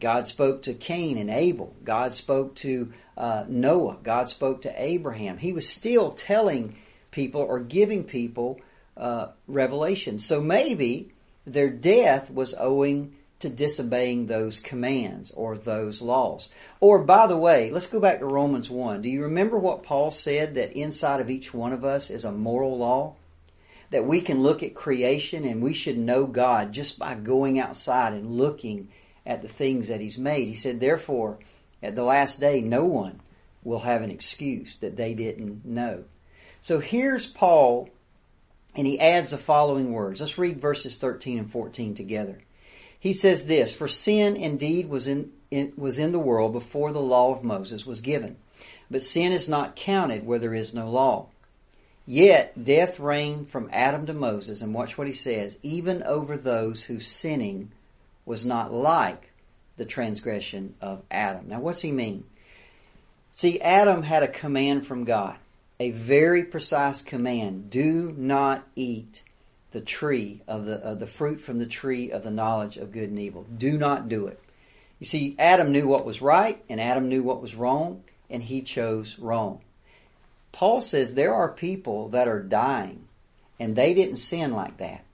God 0.00 0.26
spoke 0.26 0.62
to 0.62 0.74
Cain 0.74 1.16
and 1.16 1.30
Abel. 1.30 1.76
God 1.84 2.12
spoke 2.12 2.56
to 2.56 2.92
uh, 3.16 3.44
Noah. 3.46 3.98
God 4.02 4.28
spoke 4.28 4.62
to 4.62 4.82
Abraham. 4.82 5.38
He 5.38 5.52
was 5.52 5.68
still 5.68 6.10
telling 6.10 6.76
people 7.12 7.40
or 7.40 7.60
giving 7.60 8.02
people 8.02 8.60
uh, 8.96 9.28
revelation. 9.46 10.18
So 10.18 10.40
maybe 10.40 11.12
their 11.46 11.70
death 11.70 12.30
was 12.30 12.54
owing 12.58 13.14
to 13.44 13.50
disobeying 13.50 14.26
those 14.26 14.58
commands 14.58 15.30
or 15.30 15.56
those 15.56 16.00
laws. 16.00 16.48
Or, 16.80 17.04
by 17.04 17.26
the 17.26 17.36
way, 17.36 17.70
let's 17.70 17.86
go 17.86 18.00
back 18.00 18.20
to 18.20 18.26
Romans 18.26 18.70
1. 18.70 19.02
Do 19.02 19.10
you 19.10 19.22
remember 19.22 19.58
what 19.58 19.82
Paul 19.82 20.10
said 20.10 20.54
that 20.54 20.72
inside 20.72 21.20
of 21.20 21.28
each 21.28 21.52
one 21.52 21.74
of 21.74 21.84
us 21.84 22.08
is 22.08 22.24
a 22.24 22.32
moral 22.32 22.78
law? 22.78 23.16
That 23.90 24.06
we 24.06 24.22
can 24.22 24.42
look 24.42 24.62
at 24.62 24.74
creation 24.74 25.44
and 25.44 25.62
we 25.62 25.74
should 25.74 25.98
know 25.98 26.26
God 26.26 26.72
just 26.72 26.98
by 26.98 27.14
going 27.14 27.60
outside 27.60 28.14
and 28.14 28.32
looking 28.32 28.88
at 29.26 29.42
the 29.42 29.48
things 29.48 29.88
that 29.88 30.00
He's 30.00 30.18
made. 30.18 30.48
He 30.48 30.54
said, 30.54 30.80
therefore, 30.80 31.38
at 31.82 31.94
the 31.94 32.04
last 32.04 32.40
day, 32.40 32.62
no 32.62 32.86
one 32.86 33.20
will 33.62 33.80
have 33.80 34.00
an 34.00 34.10
excuse 34.10 34.76
that 34.76 34.96
they 34.96 35.12
didn't 35.12 35.64
know. 35.64 36.04
So 36.62 36.80
here's 36.80 37.26
Paul, 37.26 37.90
and 38.74 38.86
he 38.86 38.98
adds 38.98 39.30
the 39.30 39.38
following 39.38 39.92
words. 39.92 40.20
Let's 40.20 40.38
read 40.38 40.62
verses 40.62 40.96
13 40.96 41.38
and 41.38 41.50
14 41.50 41.94
together. 41.94 42.38
He 43.04 43.12
says 43.12 43.44
this, 43.44 43.74
For 43.74 43.86
sin 43.86 44.34
indeed 44.34 44.88
was 44.88 45.06
in, 45.06 45.30
in, 45.50 45.74
was 45.76 45.98
in 45.98 46.12
the 46.12 46.18
world 46.18 46.54
before 46.54 46.90
the 46.90 47.02
law 47.02 47.34
of 47.34 47.44
Moses 47.44 47.84
was 47.84 48.00
given. 48.00 48.36
But 48.90 49.02
sin 49.02 49.30
is 49.30 49.46
not 49.46 49.76
counted 49.76 50.24
where 50.24 50.38
there 50.38 50.54
is 50.54 50.72
no 50.72 50.88
law. 50.88 51.26
Yet 52.06 52.64
death 52.64 52.98
reigned 52.98 53.50
from 53.50 53.68
Adam 53.70 54.06
to 54.06 54.14
Moses, 54.14 54.62
and 54.62 54.72
watch 54.72 54.96
what 54.96 55.06
he 55.06 55.12
says, 55.12 55.58
even 55.62 56.02
over 56.02 56.38
those 56.38 56.84
whose 56.84 57.06
sinning 57.06 57.72
was 58.24 58.46
not 58.46 58.72
like 58.72 59.32
the 59.76 59.84
transgression 59.84 60.74
of 60.80 61.02
Adam. 61.10 61.48
Now, 61.48 61.60
what's 61.60 61.82
he 61.82 61.92
mean? 61.92 62.24
See, 63.32 63.60
Adam 63.60 64.04
had 64.04 64.22
a 64.22 64.28
command 64.28 64.86
from 64.86 65.04
God, 65.04 65.36
a 65.78 65.90
very 65.90 66.42
precise 66.42 67.02
command 67.02 67.68
do 67.68 68.14
not 68.16 68.66
eat 68.74 69.22
the 69.74 69.80
tree 69.80 70.40
of 70.46 70.66
the, 70.66 70.76
of 70.76 71.00
the 71.00 71.06
fruit 71.06 71.40
from 71.40 71.58
the 71.58 71.66
tree 71.66 72.12
of 72.12 72.22
the 72.22 72.30
knowledge 72.30 72.76
of 72.76 72.92
good 72.92 73.10
and 73.10 73.18
evil. 73.18 73.44
Do 73.58 73.76
not 73.76 74.08
do 74.08 74.28
it. 74.28 74.40
You 75.00 75.04
see, 75.04 75.34
Adam 75.36 75.72
knew 75.72 75.88
what 75.88 76.06
was 76.06 76.22
right 76.22 76.64
and 76.68 76.80
Adam 76.80 77.08
knew 77.08 77.24
what 77.24 77.42
was 77.42 77.56
wrong, 77.56 78.04
and 78.30 78.40
he 78.40 78.62
chose 78.62 79.18
wrong. 79.18 79.60
Paul 80.52 80.80
says 80.80 81.12
there 81.14 81.34
are 81.34 81.50
people 81.50 82.08
that 82.10 82.28
are 82.28 82.40
dying 82.40 83.08
and 83.58 83.74
they 83.74 83.94
didn't 83.94 84.16
sin 84.16 84.52
like 84.52 84.76
that. 84.76 85.04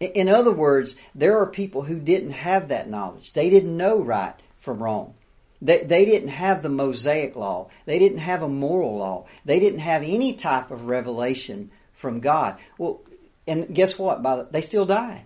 In 0.00 0.30
other 0.30 0.52
words, 0.52 0.96
there 1.14 1.36
are 1.38 1.46
people 1.46 1.82
who 1.82 2.00
didn't 2.00 2.30
have 2.30 2.68
that 2.68 2.88
knowledge. 2.88 3.34
They 3.34 3.50
didn't 3.50 3.76
know 3.76 4.00
right 4.00 4.34
from 4.56 4.82
wrong. 4.82 5.14
They, 5.60 5.84
they 5.84 6.06
didn't 6.06 6.28
have 6.28 6.62
the 6.62 6.70
Mosaic 6.70 7.36
law. 7.36 7.68
They 7.84 7.98
didn't 7.98 8.18
have 8.18 8.42
a 8.42 8.48
moral 8.48 8.96
law. 8.96 9.26
They 9.44 9.60
didn't 9.60 9.80
have 9.80 10.02
any 10.02 10.32
type 10.32 10.70
of 10.70 10.86
revelation 10.86 11.70
from 11.92 12.20
God. 12.20 12.56
Well, 12.78 13.00
and 13.48 13.74
guess 13.74 13.98
what? 13.98 14.22
By 14.22 14.36
the, 14.36 14.48
they 14.50 14.60
still 14.60 14.86
die. 14.86 15.24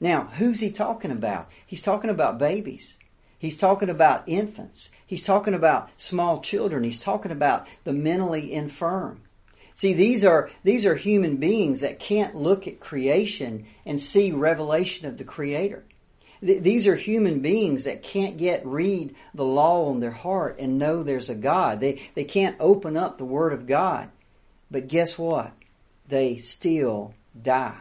Now, 0.00 0.24
who's 0.36 0.60
he 0.60 0.70
talking 0.70 1.10
about? 1.10 1.48
He's 1.66 1.82
talking 1.82 2.10
about 2.10 2.38
babies. 2.38 2.96
He's 3.38 3.56
talking 3.56 3.90
about 3.90 4.24
infants. 4.26 4.90
He's 5.06 5.22
talking 5.22 5.54
about 5.54 5.90
small 5.96 6.40
children. 6.40 6.84
He's 6.84 6.98
talking 6.98 7.32
about 7.32 7.66
the 7.84 7.92
mentally 7.92 8.52
infirm. 8.52 9.20
See, 9.74 9.92
these 9.92 10.24
are, 10.24 10.50
these 10.62 10.86
are 10.86 10.94
human 10.94 11.36
beings 11.36 11.80
that 11.80 11.98
can't 11.98 12.34
look 12.36 12.66
at 12.66 12.80
creation 12.80 13.66
and 13.84 14.00
see 14.00 14.30
revelation 14.30 15.08
of 15.08 15.18
the 15.18 15.24
Creator. 15.24 15.84
Th- 16.40 16.62
these 16.62 16.86
are 16.86 16.94
human 16.94 17.40
beings 17.40 17.84
that 17.84 18.02
can't 18.02 18.38
yet 18.40 18.64
read 18.64 19.14
the 19.34 19.44
law 19.44 19.90
on 19.90 20.00
their 20.00 20.12
heart 20.12 20.56
and 20.58 20.78
know 20.78 21.02
there's 21.02 21.28
a 21.28 21.34
God. 21.34 21.80
They, 21.80 22.02
they 22.14 22.24
can't 22.24 22.56
open 22.60 22.96
up 22.96 23.18
the 23.18 23.24
Word 23.24 23.52
of 23.52 23.66
God. 23.66 24.10
But 24.70 24.88
guess 24.88 25.18
what? 25.18 25.52
They 26.06 26.36
still 26.36 27.14
die. 27.40 27.78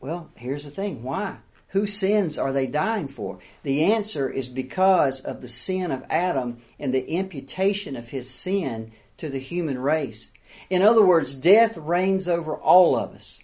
Well, 0.00 0.30
here's 0.36 0.64
the 0.64 0.70
thing. 0.70 1.02
Why? 1.02 1.38
Whose 1.68 1.94
sins 1.94 2.38
are 2.38 2.52
they 2.52 2.66
dying 2.66 3.08
for? 3.08 3.38
The 3.62 3.84
answer 3.84 4.30
is 4.30 4.48
because 4.48 5.20
of 5.20 5.40
the 5.40 5.48
sin 5.48 5.90
of 5.90 6.04
Adam 6.08 6.58
and 6.78 6.94
the 6.94 7.06
imputation 7.06 7.96
of 7.96 8.08
his 8.08 8.30
sin 8.30 8.92
to 9.18 9.28
the 9.28 9.38
human 9.38 9.78
race. 9.78 10.30
In 10.70 10.82
other 10.82 11.04
words, 11.04 11.34
death 11.34 11.76
reigns 11.76 12.28
over 12.28 12.56
all 12.56 12.96
of 12.96 13.14
us, 13.14 13.42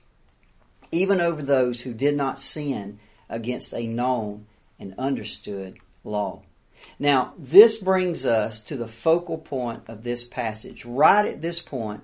even 0.90 1.20
over 1.20 1.42
those 1.42 1.82
who 1.82 1.92
did 1.92 2.16
not 2.16 2.38
sin 2.38 3.00
against 3.28 3.74
a 3.74 3.86
known 3.86 4.46
and 4.78 4.94
understood 4.98 5.78
law. 6.04 6.42
Now, 6.98 7.34
this 7.38 7.78
brings 7.78 8.24
us 8.24 8.60
to 8.60 8.76
the 8.76 8.88
focal 8.88 9.38
point 9.38 9.82
of 9.88 10.04
this 10.04 10.24
passage. 10.24 10.84
Right 10.84 11.26
at 11.26 11.42
this 11.42 11.60
point, 11.60 12.02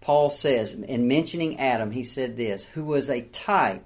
Paul 0.00 0.30
says, 0.30 0.74
in 0.74 1.08
mentioning 1.08 1.58
Adam, 1.58 1.90
he 1.90 2.04
said 2.04 2.36
this, 2.36 2.64
who 2.64 2.84
was 2.84 3.10
a 3.10 3.22
type 3.22 3.84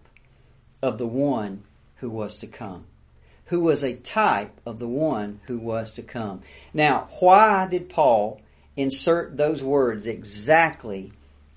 of 0.82 0.98
the 0.98 1.06
one 1.06 1.64
who 1.96 2.10
was 2.10 2.38
to 2.38 2.46
come. 2.46 2.84
Who 3.46 3.60
was 3.60 3.82
a 3.82 3.94
type 3.94 4.60
of 4.64 4.78
the 4.78 4.88
one 4.88 5.40
who 5.46 5.58
was 5.58 5.92
to 5.92 6.02
come. 6.02 6.42
Now, 6.72 7.08
why 7.20 7.66
did 7.66 7.88
Paul 7.88 8.40
insert 8.76 9.36
those 9.36 9.62
words 9.62 10.06
exactly 10.06 11.12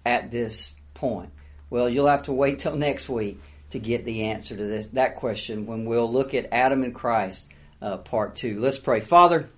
at 0.05 0.31
this 0.31 0.75
point? 0.93 1.29
Well, 1.69 1.89
you'll 1.89 2.07
have 2.07 2.23
to 2.23 2.33
wait 2.33 2.59
till 2.59 2.75
next 2.75 3.09
week 3.09 3.41
to 3.69 3.79
get 3.79 4.05
the 4.05 4.23
answer 4.23 4.55
to 4.55 4.63
this 4.63 4.87
that 4.87 5.17
question 5.17 5.65
when 5.65 5.85
we'll 5.85 6.11
look 6.11 6.33
at 6.33 6.47
Adam 6.53 6.83
and 6.83 6.95
Christ 6.95 7.45
uh, 7.81 7.97
part 7.97 8.35
two. 8.35 8.59
Let's 8.59 8.77
pray, 8.77 9.01
Father. 9.01 9.49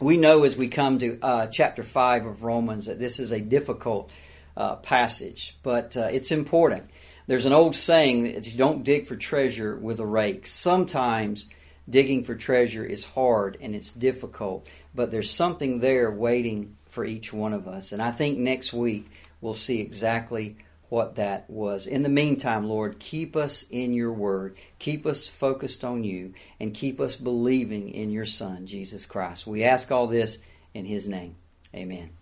We 0.00 0.16
know 0.16 0.44
as 0.44 0.56
we 0.56 0.68
come 0.68 1.00
to 1.00 1.18
uh, 1.20 1.46
chapter 1.48 1.82
five 1.82 2.24
of 2.24 2.44
Romans 2.44 2.86
that 2.86 3.00
this 3.00 3.18
is 3.18 3.32
a 3.32 3.40
difficult 3.40 4.10
uh, 4.56 4.76
passage, 4.76 5.56
but 5.64 5.96
uh, 5.96 6.08
it's 6.12 6.30
important. 6.30 6.88
There's 7.26 7.46
an 7.46 7.52
old 7.52 7.74
saying 7.74 8.34
that 8.34 8.46
you 8.46 8.56
don't 8.56 8.84
dig 8.84 9.08
for 9.08 9.16
treasure 9.16 9.76
with 9.76 9.98
a 9.98 10.06
rake. 10.06 10.46
Sometimes 10.46 11.48
digging 11.90 12.22
for 12.22 12.36
treasure 12.36 12.84
is 12.84 13.04
hard 13.04 13.58
and 13.60 13.74
it's 13.74 13.92
difficult, 13.92 14.68
but 14.94 15.10
there's 15.10 15.30
something 15.30 15.80
there 15.80 16.12
waiting 16.12 16.76
for 16.86 17.04
each 17.04 17.32
one 17.32 17.52
of 17.52 17.66
us. 17.66 17.90
And 17.90 18.00
I 18.00 18.12
think 18.12 18.38
next 18.38 18.72
week 18.72 19.10
we'll 19.40 19.52
see 19.52 19.80
exactly 19.80 20.56
what 20.88 21.16
that 21.16 21.48
was. 21.48 21.86
In 21.86 22.02
the 22.02 22.08
meantime, 22.08 22.68
Lord, 22.68 22.98
keep 22.98 23.36
us 23.36 23.64
in 23.70 23.92
your 23.94 24.12
word, 24.12 24.56
keep 24.78 25.06
us 25.06 25.26
focused 25.26 25.84
on 25.84 26.04
you, 26.04 26.34
and 26.58 26.74
keep 26.74 27.00
us 27.00 27.16
believing 27.16 27.90
in 27.90 28.10
your 28.10 28.26
Son, 28.26 28.66
Jesus 28.66 29.06
Christ. 29.06 29.46
We 29.46 29.64
ask 29.64 29.90
all 29.92 30.06
this 30.06 30.38
in 30.74 30.84
his 30.84 31.08
name. 31.08 31.36
Amen. 31.74 32.17